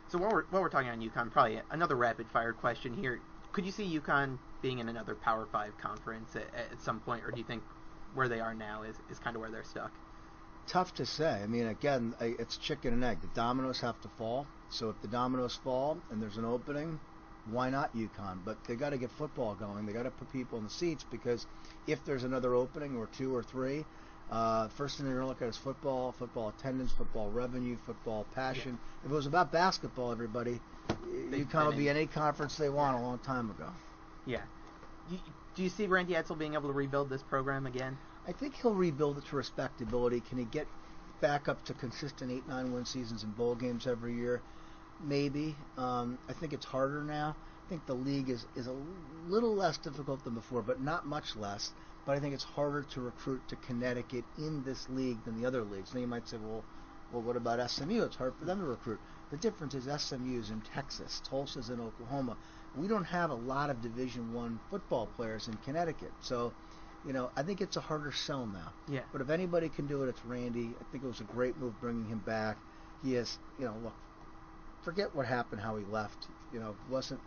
So 0.09 0.17
while 0.17 0.31
we're 0.31 0.45
while 0.45 0.63
we're 0.63 0.71
talking 0.71 0.89
on 0.89 1.03
UConn, 1.03 1.31
probably 1.31 1.61
another 1.71 1.97
rapid 1.97 2.29
fire 2.29 2.55
question 2.55 2.95
here. 2.95 3.21
Could 3.55 3.65
you 3.65 3.71
see 3.71 4.01
UConn 4.01 4.37
being 4.63 4.81
in 4.81 4.89
another 4.89 5.15
Power 5.15 5.47
Five 5.47 5.79
conference 5.79 6.35
at, 6.35 6.43
at 6.73 6.83
some 6.83 6.99
point, 6.99 7.25
or 7.25 7.31
do 7.31 7.39
you 7.39 7.45
think 7.45 7.63
where 8.15 8.29
they 8.29 8.41
are 8.41 8.53
now 8.53 8.83
is, 8.83 8.97
is 9.13 9.21
kind 9.21 9.37
of 9.37 9.41
where 9.41 9.51
they're 9.51 9.63
stuck? 9.63 9.93
Tough 10.67 10.93
to 10.95 11.07
say. 11.07 11.41
I 11.41 11.47
mean, 11.47 11.69
again, 11.69 12.17
it's 12.21 12.57
chicken 12.57 12.93
and 12.93 13.05
egg. 13.05 13.21
The 13.21 13.29
dominoes 13.29 13.79
have 13.81 14.01
to 14.03 14.09
fall. 14.19 14.49
So 14.71 14.91
if 14.91 15.01
the 15.03 15.09
dominoes 15.09 15.55
fall 15.63 15.99
and 16.11 16.21
there's 16.21 16.37
an 16.37 16.45
opening, 16.45 16.99
why 17.49 17.71
not 17.71 17.95
UConn? 17.95 18.39
But 18.45 18.57
they 18.65 18.75
got 18.75 18.91
to 18.91 18.99
get 18.99 19.13
football 19.13 19.55
going. 19.55 19.87
They 19.87 19.93
got 19.93 20.03
to 20.03 20.11
put 20.11 20.33
people 20.33 20.59
in 20.59 20.65
the 20.65 20.71
seats 20.71 21.05
because 21.09 21.47
if 21.87 22.05
there's 22.05 22.25
another 22.25 22.57
opening 22.57 22.97
or 22.97 23.07
two 23.07 23.33
or 23.33 23.45
three, 23.45 23.85
uh, 24.33 24.67
first 24.69 24.97
thing 24.97 25.07
they're 25.07 25.15
going 25.15 25.27
to 25.27 25.29
look 25.29 25.43
at 25.43 25.49
is 25.49 25.57
football, 25.57 26.11
football 26.11 26.49
attendance, 26.49 26.91
football 26.91 27.31
revenue, 27.31 27.77
football 27.87 28.27
passion. 28.35 28.81
If 29.05 29.13
it 29.13 29.15
was 29.15 29.27
about 29.27 29.53
basketball, 29.53 30.11
everybody, 30.11 30.59
UConn 30.89 31.67
will 31.67 31.73
be 31.73 31.89
in- 31.89 31.97
any 31.97 32.07
conference 32.07 32.57
they 32.57 32.69
want 32.69 32.99
a 32.99 33.01
long 33.01 33.19
time 33.19 33.51
ago. 33.51 33.69
Yeah. 34.27 34.43
You, 35.11 35.19
do 35.55 35.63
you 35.63 35.69
see 35.69 35.87
Randy 35.87 36.15
Edsall 36.15 36.39
being 36.39 36.55
able 36.55 36.69
to 36.69 36.75
rebuild 36.75 37.09
this 37.11 37.23
program 37.23 37.67
again? 37.67 37.97
I 38.27 38.33
think 38.33 38.55
he'll 38.55 38.75
rebuild 38.75 39.19
it 39.19 39.27
to 39.27 39.37
respectability. 39.37 40.21
Can 40.21 40.39
he 40.39 40.45
get 40.45 40.67
back 41.21 41.49
up 41.49 41.65
to 41.67 41.75
consistent 41.75 42.31
eight, 42.31 42.49
nine 42.49 42.73
win 42.73 42.85
seasons 42.85 43.23
and 43.23 43.37
bowl 43.37 43.55
games 43.55 43.87
every 43.87 44.15
year? 44.15 44.41
Maybe. 45.03 45.55
Um, 45.77 46.19
I 46.29 46.33
think 46.33 46.53
it's 46.53 46.65
harder 46.65 47.03
now. 47.03 47.37
I 47.67 47.69
think 47.69 47.87
the 47.87 47.95
league 47.95 48.31
is, 48.31 48.47
is 48.57 48.67
a 48.67 48.77
little 49.29 49.55
less 49.55 49.79
difficult 49.79 50.25
than 50.25 50.35
before, 50.35 50.63
but 50.63 50.81
not 50.81 51.07
much 51.07 51.37
less. 51.37 51.73
But 52.07 52.17
I 52.17 52.21
think 52.21 52.35
it's 52.35 52.45
harder 52.45 52.83
to 52.83 53.01
recruit 53.01 53.41
to 53.49 53.57
Connecticut 53.57 54.25
in 54.37 54.63
this 54.65 54.87
league 54.91 55.25
than 55.25 55.41
the 55.41 55.47
other 55.47 55.63
leagues. 55.63 55.95
Now 55.95 56.01
you 56.01 56.07
might 56.07 56.29
say, 56.29 56.37
well, 56.37 56.63
well, 57.13 57.23
what 57.23 57.37
about 57.37 57.71
SMU? 57.71 58.03
It's 58.03 58.17
hard 58.17 58.35
for 58.39 58.45
them 58.45 58.59
to 58.61 58.67
recruit. 58.67 59.01
The 59.31 59.37
difference 59.37 59.75
is 59.75 59.85
SMU 59.85 60.39
is 60.39 60.51
in 60.51 60.61
Texas, 60.61 61.21
Tulsa's 61.29 61.71
in 61.71 61.81
Oklahoma. 61.81 62.37
We 62.77 62.89
don't 62.89 63.05
have 63.05 63.31
a 63.31 63.35
lot 63.35 63.71
of 63.71 63.81
Division 63.81 64.33
One 64.33 64.61
football 64.71 65.07
players 65.17 65.49
in 65.49 65.55
Connecticut, 65.65 66.13
so 66.21 66.53
you 67.07 67.13
know 67.13 67.31
I 67.37 67.43
think 67.43 67.61
it's 67.61 67.77
a 67.77 67.81
harder 67.81 68.13
sell 68.13 68.47
now. 68.47 68.73
Yeah. 68.89 69.01
But 69.13 69.21
if 69.21 69.31
anybody 69.31 69.69
can 69.69 69.87
do 69.87 70.03
it, 70.03 70.09
it's 70.09 70.25
Randy. 70.25 70.75
I 70.81 70.85
think 70.91 71.05
it 71.05 71.07
was 71.07 71.21
a 71.21 71.25
great 71.25 71.57
move 71.59 71.81
bringing 71.81 72.07
him 72.07 72.19
back. 72.19 72.57
He 73.03 73.17
is, 73.17 73.39
you 73.59 73.67
know, 73.67 73.75
look, 73.83 73.95
forget 74.83 75.15
what 75.15 75.27
happened, 75.27 75.61
how 75.61 75.77
he 75.77 75.85
left. 75.87 76.27
You 76.53 76.61
know, 76.61 76.77
wasn't 76.91 77.21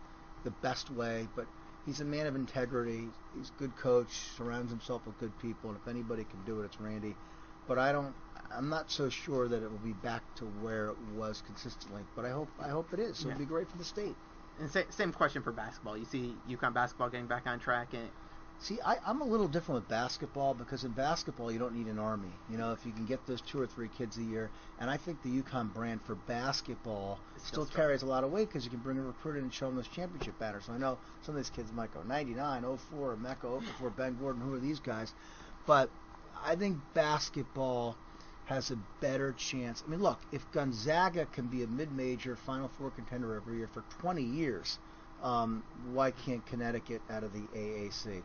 the 0.43 0.51
best 0.51 0.89
way, 0.91 1.27
but 1.35 1.45
he's 1.85 2.01
a 2.01 2.05
man 2.05 2.27
of 2.27 2.35
integrity. 2.35 3.07
He's 3.37 3.49
a 3.49 3.59
good 3.59 3.75
coach, 3.77 4.09
surrounds 4.37 4.69
himself 4.69 5.05
with 5.05 5.19
good 5.19 5.37
people, 5.39 5.69
and 5.69 5.79
if 5.81 5.87
anybody 5.87 6.23
can 6.23 6.43
do 6.45 6.61
it, 6.61 6.65
it's 6.65 6.79
Randy. 6.79 7.15
But 7.67 7.79
I 7.79 7.91
don't. 7.91 8.13
I'm 8.55 8.69
not 8.69 8.89
so 8.89 9.09
sure 9.09 9.47
that 9.47 9.63
it 9.63 9.71
will 9.71 9.77
be 9.79 9.93
back 9.93 10.23
to 10.35 10.45
where 10.45 10.89
it 10.89 10.97
was 11.15 11.41
consistently. 11.45 12.03
But 12.15 12.25
I 12.25 12.29
hope. 12.29 12.49
I 12.59 12.69
hope 12.69 12.93
it 12.93 12.99
is. 12.99 13.21
Yeah. 13.21 13.29
It'll 13.29 13.39
be 13.39 13.45
great 13.45 13.69
for 13.69 13.77
the 13.77 13.83
state. 13.83 14.15
And 14.59 14.69
sa- 14.69 14.89
same 14.89 15.11
question 15.11 15.43
for 15.43 15.51
basketball. 15.51 15.97
You 15.97 16.05
see 16.05 16.35
UConn 16.49 16.73
basketball 16.73 17.09
getting 17.09 17.27
back 17.27 17.45
on 17.45 17.59
track, 17.59 17.89
and 17.93 18.09
See, 18.59 18.79
I, 18.83 18.97
I'm 19.05 19.21
a 19.21 19.25
little 19.25 19.47
different 19.47 19.81
with 19.81 19.89
basketball 19.89 20.55
because 20.55 20.83
in 20.83 20.91
basketball 20.91 21.51
you 21.51 21.59
don't 21.59 21.75
need 21.75 21.87
an 21.87 21.99
army. 21.99 22.31
You 22.49 22.57
know, 22.57 22.71
if 22.71 22.85
you 22.85 22.91
can 22.91 23.05
get 23.05 23.25
those 23.27 23.39
two 23.41 23.61
or 23.61 23.67
three 23.67 23.87
kids 23.87 24.17
a 24.17 24.23
year, 24.23 24.49
and 24.79 24.89
I 24.89 24.97
think 24.97 25.21
the 25.21 25.29
UConn 25.41 25.71
brand 25.73 26.01
for 26.01 26.15
basketball 26.15 27.19
It's 27.35 27.47
still, 27.47 27.65
still 27.65 27.75
carries 27.75 28.01
a 28.01 28.07
lot 28.07 28.23
of 28.23 28.31
weight 28.31 28.47
because 28.47 28.63
you 28.63 28.71
can 28.71 28.79
bring 28.79 28.97
a 28.97 29.01
recruit 29.01 29.37
in 29.37 29.43
and 29.43 29.53
show 29.53 29.67
them 29.67 29.75
those 29.75 29.87
championship 29.87 30.39
banners. 30.39 30.65
So 30.65 30.73
I 30.73 30.79
know 30.79 30.97
some 31.21 31.35
of 31.35 31.39
these 31.39 31.51
kids 31.51 31.71
might 31.71 31.93
go 31.93 32.01
99, 32.01 32.63
04, 32.63 33.17
Emeka 33.17 33.63
04, 33.79 33.89
Ben 33.91 34.17
Gordon. 34.19 34.41
Who 34.41 34.55
are 34.55 34.59
these 34.59 34.79
guys? 34.79 35.13
But 35.67 35.91
I 36.43 36.55
think 36.55 36.77
basketball 36.95 37.95
has 38.47 38.71
a 38.71 38.77
better 39.01 39.33
chance. 39.33 39.83
I 39.85 39.91
mean, 39.91 40.01
look, 40.01 40.19
if 40.31 40.49
Gonzaga 40.53 41.25
can 41.25 41.47
be 41.47 41.63
a 41.63 41.67
mid-major 41.67 42.37
Final 42.37 42.69
Four 42.69 42.91
contender 42.91 43.35
every 43.35 43.57
year 43.57 43.69
for 43.73 43.83
20 43.99 44.23
years, 44.23 44.79
um, 45.21 45.63
why 45.91 46.11
can't 46.11 46.45
Connecticut 46.45 47.01
out 47.09 47.23
of 47.23 47.33
the 47.33 47.41
AAC? 47.53 48.23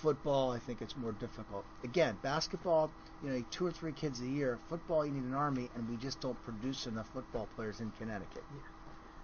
Football, 0.00 0.52
I 0.52 0.58
think 0.58 0.80
it's 0.80 0.96
more 0.96 1.12
difficult. 1.12 1.66
Again, 1.84 2.16
basketball, 2.22 2.90
you 3.22 3.28
know, 3.28 3.44
two 3.50 3.66
or 3.66 3.70
three 3.70 3.92
kids 3.92 4.22
a 4.22 4.26
year. 4.26 4.58
Football, 4.70 5.04
you 5.04 5.12
need 5.12 5.24
an 5.24 5.34
army, 5.34 5.68
and 5.74 5.86
we 5.88 5.96
just 5.96 6.20
don't 6.20 6.42
produce 6.44 6.86
enough 6.86 7.08
football 7.12 7.46
players 7.54 7.80
in 7.80 7.92
Connecticut. 7.98 8.44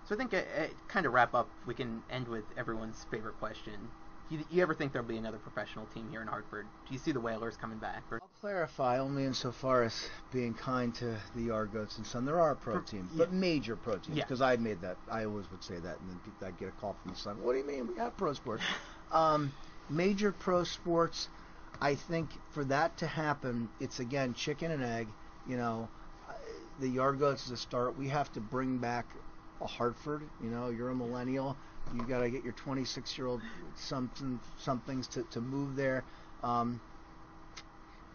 so 0.07 0.15
I 0.15 0.19
think 0.19 0.35
uh, 0.35 0.39
uh, 0.39 0.67
kind 0.89 1.07
of 1.07 1.15
wrap 1.15 1.35
up. 1.35 1.49
We 1.67 1.73
can 1.73 2.03
end 2.11 2.29
with 2.29 2.45
everyone's 2.59 3.07
favorite 3.11 3.39
question. 3.39 3.89
You, 4.31 4.45
you 4.51 4.63
ever 4.63 4.75
think 4.75 4.93
there'll 4.93 5.09
be 5.09 5.17
another 5.17 5.39
professional 5.39 5.87
team 5.95 6.07
here 6.11 6.21
in 6.21 6.29
Hartford? 6.29 6.67
Do 6.87 6.93
you 6.93 6.99
see 6.99 7.13
the 7.13 7.21
Whalers 7.21 7.57
coming 7.57 7.79
back? 7.79 8.03
Or, 8.11 8.21
I'll 8.23 8.41
clarify 8.41 8.99
only 8.99 9.25
insofar 9.25 9.85
as 9.85 10.11
being 10.33 10.53
kind 10.53 10.95
to 10.97 11.17
the 11.35 11.45
Yard 11.45 11.73
Goats 11.73 11.97
and 11.97 12.07
Sun. 12.07 12.27
There 12.27 12.41
are 12.41 12.55
pro 12.55 12.81
teams, 12.81 13.11
yeah. 13.13 13.19
but 13.19 13.33
major 13.33 13.75
pro 13.75 13.97
teams. 13.97 14.19
Yeah. 14.19 14.25
Because 14.25 14.43
I 14.43 14.57
made 14.57 14.83
that. 14.83 14.99
I 15.11 15.25
always 15.25 15.51
would 15.51 15.65
say 15.65 15.77
that, 15.77 15.99
and 16.01 16.11
then 16.11 16.47
I'd 16.47 16.59
get 16.59 16.69
a 16.69 16.73
call 16.73 16.95
from 17.03 17.13
the 17.13 17.19
Sun. 17.19 17.43
What 17.43 17.53
do 17.53 17.59
you 17.59 17.67
mean 17.67 17.87
we 17.87 17.97
have 17.97 18.17
pro 18.19 18.35
sports? 18.35 18.63
um, 19.13 19.53
major 19.89 20.33
pro 20.33 20.65
sports. 20.65 21.29
I 21.81 21.95
think 21.95 22.29
for 22.51 22.65
that 22.65 22.99
to 22.99 23.07
happen, 23.07 23.71
it's 23.81 23.99
again 23.99 24.35
chicken 24.35 24.71
and 24.71 24.85
egg. 24.85 25.09
You 25.47 25.57
know, 25.57 25.89
uh, 26.29 26.33
the 26.81 26.89
Yard 26.89 27.19
Goats 27.19 27.47
is 27.47 27.53
a 27.53 27.57
start. 27.57 27.97
We 27.97 28.09
have 28.09 28.31
to 28.35 28.41
bring 28.41 28.77
back 28.77 29.07
a 29.63 29.67
Hartford. 29.67 30.23
You 30.43 30.51
know, 30.51 30.69
you're 30.69 30.91
a 30.91 30.95
millennial. 30.95 31.57
You 31.95 32.03
got 32.03 32.21
to 32.21 32.31
get 32.31 32.45
your 32.45 32.53
26 32.53 33.17
year 33.19 33.27
old 33.27 33.41
something 33.77 34.41
somethings 34.59 35.07
to, 35.09 35.23
to 35.31 35.41
move 35.41 35.77
there. 35.77 36.05
Um, 36.43 36.81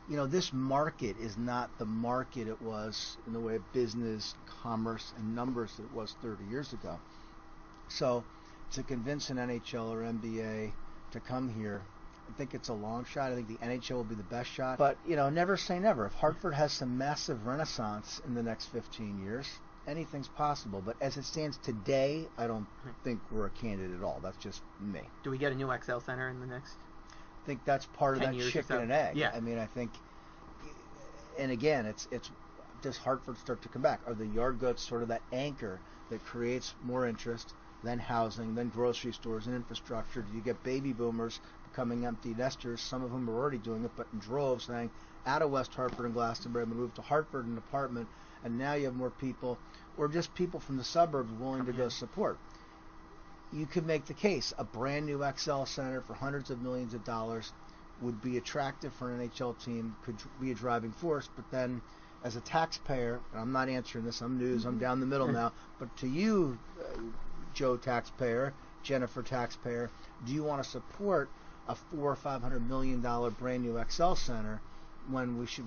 you 0.09 0.17
know, 0.17 0.25
this 0.25 0.51
market 0.51 1.15
is 1.21 1.37
not 1.37 1.69
the 1.79 1.85
market 1.85 2.47
it 2.47 2.61
was 2.61 3.17
in 3.25 3.33
the 3.33 3.39
way 3.39 3.55
of 3.55 3.73
business, 3.73 4.35
commerce, 4.61 5.13
and 5.17 5.35
numbers 5.35 5.75
that 5.77 5.83
it 5.83 5.93
was 5.93 6.13
30 6.21 6.43
years 6.51 6.73
ago. 6.73 6.99
So, 7.87 8.23
to 8.73 8.83
convince 8.83 9.29
an 9.29 9.37
NHL 9.37 9.89
or 9.89 10.01
NBA 10.01 10.71
to 11.11 11.19
come 11.21 11.49
here, 11.49 11.81
I 12.29 12.37
think 12.37 12.53
it's 12.53 12.69
a 12.69 12.73
long 12.73 13.05
shot. 13.05 13.31
I 13.31 13.35
think 13.35 13.47
the 13.47 13.65
NHL 13.65 13.95
will 13.95 14.03
be 14.03 14.15
the 14.15 14.23
best 14.23 14.49
shot. 14.49 14.77
But, 14.77 14.97
you 15.07 15.15
know, 15.15 15.29
never 15.29 15.55
say 15.57 15.79
never. 15.79 16.05
If 16.05 16.13
Hartford 16.13 16.53
has 16.53 16.73
some 16.73 16.97
massive 16.97 17.45
renaissance 17.45 18.21
in 18.25 18.33
the 18.33 18.43
next 18.43 18.67
15 18.67 19.23
years, 19.23 19.47
anything's 19.87 20.27
possible. 20.27 20.81
But 20.85 20.95
as 21.01 21.17
it 21.17 21.25
stands 21.25 21.57
today, 21.57 22.27
I 22.37 22.47
don't 22.47 22.67
hmm. 22.83 22.89
think 23.03 23.19
we're 23.31 23.47
a 23.47 23.51
candidate 23.51 23.97
at 23.97 24.03
all. 24.03 24.19
That's 24.21 24.37
just 24.37 24.61
me. 24.79 25.01
do 25.23 25.29
we 25.29 25.37
get 25.37 25.51
a 25.51 25.55
new 25.55 25.67
XL 25.67 25.99
Center 25.99 26.29
in 26.29 26.39
the 26.39 26.47
next? 26.47 26.75
I 27.43 27.45
think 27.45 27.65
that's 27.65 27.85
part 27.87 28.15
of 28.15 28.23
that 28.23 28.39
chicken 28.51 28.77
and 28.77 28.91
egg. 28.91 29.17
Yeah. 29.17 29.31
I 29.35 29.41
mean, 29.41 29.57
I 29.57 29.65
think, 29.65 29.91
and 31.37 31.51
again, 31.51 31.85
it's 31.85 32.07
it's 32.09 32.31
does 32.81 32.97
Hartford 32.97 33.37
start 33.37 33.61
to 33.63 33.69
come 33.69 33.81
back? 33.81 34.01
Are 34.07 34.13
the 34.13 34.27
yard 34.27 34.59
goats 34.59 34.83
sort 34.83 35.01
of 35.01 35.07
that 35.07 35.21
anchor 35.31 35.79
that 36.09 36.23
creates 36.25 36.75
more 36.83 37.07
interest, 37.07 37.53
then 37.83 37.97
housing, 37.97 38.55
then 38.55 38.69
grocery 38.69 39.13
stores 39.13 39.47
and 39.47 39.55
infrastructure? 39.55 40.21
Do 40.21 40.35
you 40.35 40.41
get 40.41 40.61
baby 40.63 40.93
boomers 40.93 41.39
becoming 41.69 42.05
empty 42.05 42.33
nesters? 42.33 42.81
Some 42.81 43.03
of 43.03 43.11
whom 43.11 43.29
are 43.29 43.33
already 43.33 43.57
doing 43.57 43.85
it, 43.85 43.91
but 43.95 44.07
in 44.13 44.19
droves, 44.19 44.65
saying 44.65 44.91
out 45.25 45.41
of 45.41 45.49
West 45.49 45.73
Hartford 45.73 46.05
and 46.05 46.13
Glastonbury, 46.13 46.63
I'm 46.63 46.69
going 46.69 46.77
to 46.77 46.81
move 46.83 46.93
to 46.95 47.01
Hartford 47.01 47.45
and 47.45 47.57
apartment, 47.57 48.07
and 48.43 48.57
now 48.57 48.73
you 48.73 48.85
have 48.85 48.95
more 48.95 49.09
people, 49.09 49.57
or 49.97 50.07
just 50.07 50.33
people 50.35 50.59
from 50.59 50.77
the 50.77 50.83
suburbs 50.83 51.31
willing 51.39 51.65
to 51.65 51.73
go 51.73 51.89
support. 51.89 52.37
You 53.51 53.65
could 53.65 53.85
make 53.85 54.05
the 54.05 54.13
case 54.13 54.53
a 54.57 54.63
brand 54.63 55.05
new 55.05 55.23
XL 55.37 55.65
center 55.65 56.01
for 56.01 56.13
hundreds 56.13 56.49
of 56.49 56.61
millions 56.61 56.93
of 56.93 57.03
dollars 57.03 57.51
would 58.01 58.21
be 58.21 58.37
attractive 58.37 58.93
for 58.93 59.11
an 59.11 59.29
NHL 59.29 59.63
team, 59.63 59.95
could 60.03 60.15
be 60.41 60.51
a 60.51 60.55
driving 60.55 60.91
force, 60.91 61.29
but 61.35 61.45
then 61.51 61.81
as 62.23 62.35
a 62.35 62.41
taxpayer, 62.41 63.19
and 63.31 63.41
I'm 63.41 63.51
not 63.51 63.69
answering 63.69 64.05
this, 64.05 64.21
I'm 64.21 64.37
news, 64.37 64.65
I'm 64.65 64.79
down 64.79 64.99
the 64.99 65.05
middle 65.05 65.27
now, 65.27 65.51
but 65.79 65.95
to 65.97 66.07
you, 66.07 66.57
uh, 66.79 66.99
Joe 67.53 67.77
taxpayer, 67.77 68.53
Jennifer 68.81 69.21
taxpayer, 69.21 69.89
do 70.25 70.33
you 70.33 70.43
want 70.43 70.63
to 70.63 70.69
support 70.69 71.29
a 71.67 71.75
four 71.75 72.11
or 72.11 72.15
five 72.15 72.41
hundred 72.41 72.67
million 72.67 73.01
dollar 73.01 73.29
brand 73.29 73.63
new 73.63 73.81
XL 73.89 74.13
center 74.13 74.61
when 75.09 75.37
we 75.37 75.45
should 75.45 75.65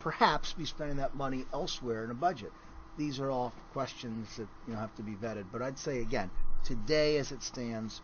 perhaps 0.00 0.52
be 0.52 0.64
spending 0.64 0.96
that 0.98 1.14
money 1.14 1.44
elsewhere 1.52 2.04
in 2.04 2.10
a 2.10 2.14
budget? 2.14 2.52
These 2.96 3.20
are 3.20 3.30
all 3.30 3.52
questions 3.72 4.36
that 4.36 4.48
you 4.66 4.74
know 4.74 4.80
have 4.80 4.94
to 4.96 5.02
be 5.02 5.12
vetted. 5.12 5.46
But 5.52 5.62
I'd 5.62 5.78
say 5.78 6.00
again, 6.00 6.30
today 6.64 7.16
as 7.18 7.32
it 7.32 7.42
stands, 7.42 8.00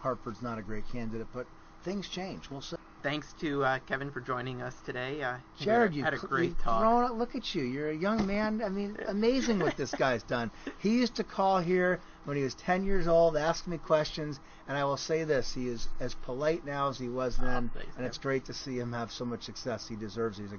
Hartford's 0.00 0.42
not 0.42 0.58
a 0.58 0.62
great 0.62 0.88
candidate, 0.90 1.26
but 1.32 1.46
things 1.82 2.08
change. 2.08 2.50
We'll 2.50 2.60
see. 2.60 2.76
Thanks 3.02 3.32
to 3.40 3.64
uh, 3.64 3.78
Kevin 3.86 4.10
for 4.10 4.20
joining 4.20 4.60
us 4.60 4.74
today. 4.84 5.22
Uh, 5.22 5.36
Jared, 5.56 5.94
you 5.94 6.02
had 6.02 6.14
a 6.14 6.18
great 6.18 6.58
talk. 6.58 7.10
up. 7.10 7.16
Look 7.16 7.36
at 7.36 7.54
you. 7.54 7.62
You're 7.62 7.90
a 7.90 7.96
young 7.96 8.26
man. 8.26 8.60
I 8.60 8.68
mean, 8.68 8.96
amazing 9.06 9.60
what 9.60 9.76
this 9.76 9.92
guy's 9.92 10.24
done. 10.24 10.50
He 10.78 10.98
used 10.98 11.14
to 11.16 11.24
call 11.24 11.60
here 11.60 12.00
when 12.24 12.36
he 12.36 12.42
was 12.42 12.54
10 12.56 12.84
years 12.84 13.06
old, 13.06 13.36
ask 13.36 13.66
me 13.68 13.78
questions, 13.78 14.40
and 14.66 14.76
I 14.76 14.84
will 14.84 14.96
say 14.96 15.24
this: 15.24 15.54
he 15.54 15.68
is 15.68 15.88
as 16.00 16.14
polite 16.14 16.66
now 16.66 16.88
as 16.88 16.98
he 16.98 17.08
was 17.08 17.36
then, 17.36 17.70
thanks, 17.72 17.96
and 17.96 18.04
it's 18.04 18.18
great 18.18 18.44
to 18.46 18.52
see 18.52 18.78
him 18.78 18.92
have 18.92 19.12
so 19.12 19.24
much 19.24 19.44
success. 19.44 19.86
He 19.88 19.96
deserves 19.96 20.38
it. 20.38 20.42
He's 20.42 20.52
a, 20.52 20.58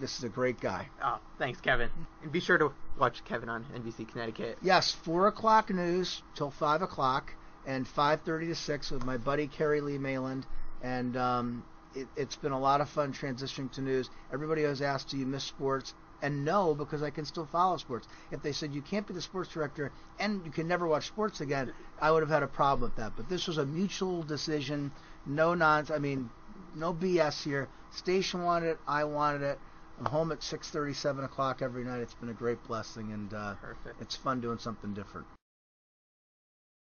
this 0.00 0.18
is 0.18 0.24
a 0.24 0.28
great 0.28 0.60
guy. 0.60 0.88
Oh, 1.02 1.18
thanks, 1.38 1.60
Kevin. 1.60 1.90
And 2.22 2.32
be 2.32 2.40
sure 2.40 2.58
to 2.58 2.72
watch 2.98 3.24
Kevin 3.24 3.48
on 3.48 3.64
NBC 3.74 4.08
Connecticut. 4.08 4.58
Yes, 4.62 4.92
four 4.92 5.26
o'clock 5.26 5.70
news 5.70 6.22
till 6.34 6.50
five 6.50 6.82
o'clock, 6.82 7.32
and 7.66 7.86
5:30 7.86 8.48
to 8.48 8.54
six 8.54 8.90
with 8.90 9.04
my 9.04 9.16
buddy 9.16 9.48
Kerri-Lee 9.48 9.98
Mayland, 9.98 10.44
and 10.82 11.16
um, 11.16 11.64
it, 11.94 12.08
it's 12.16 12.36
been 12.36 12.52
a 12.52 12.58
lot 12.58 12.80
of 12.80 12.88
fun 12.88 13.12
transitioning 13.12 13.70
to 13.72 13.80
news. 13.80 14.10
Everybody 14.32 14.62
has 14.62 14.82
asked, 14.82 15.10
"Do 15.10 15.18
you 15.18 15.26
miss 15.26 15.44
sports?" 15.44 15.94
And 16.22 16.42
no, 16.44 16.74
because 16.74 17.02
I 17.02 17.10
can 17.10 17.26
still 17.26 17.44
follow 17.44 17.76
sports. 17.76 18.08
If 18.30 18.42
they 18.42 18.52
said 18.52 18.72
you 18.72 18.80
can't 18.80 19.06
be 19.06 19.12
the 19.12 19.20
sports 19.20 19.50
director 19.50 19.92
and 20.18 20.40
you 20.46 20.50
can 20.50 20.66
never 20.66 20.86
watch 20.86 21.06
sports 21.06 21.42
again, 21.42 21.74
I 22.00 22.10
would 22.10 22.22
have 22.22 22.30
had 22.30 22.42
a 22.42 22.46
problem 22.46 22.88
with 22.88 22.96
that. 22.96 23.12
But 23.14 23.28
this 23.28 23.46
was 23.46 23.58
a 23.58 23.66
mutual 23.66 24.22
decision, 24.22 24.90
no 25.26 25.52
nonsense. 25.52 25.94
I 25.94 25.98
mean, 25.98 26.30
no 26.74 26.92
BS 26.92 27.42
here. 27.42 27.68
Station 27.92 28.42
wanted 28.42 28.70
it, 28.70 28.78
I 28.86 29.04
wanted 29.04 29.42
it. 29.42 29.58
I'm 29.98 30.06
home 30.06 30.32
at 30.32 30.40
6:30, 30.40 30.94
7 30.94 31.24
o'clock 31.24 31.62
every 31.62 31.84
night. 31.84 32.00
It's 32.00 32.14
been 32.14 32.30
a 32.30 32.34
great 32.34 32.62
blessing, 32.66 33.12
and 33.12 33.32
uh, 33.32 33.54
Perfect. 33.54 34.00
it's 34.00 34.16
fun 34.16 34.40
doing 34.40 34.58
something 34.58 34.92
different. 34.92 35.26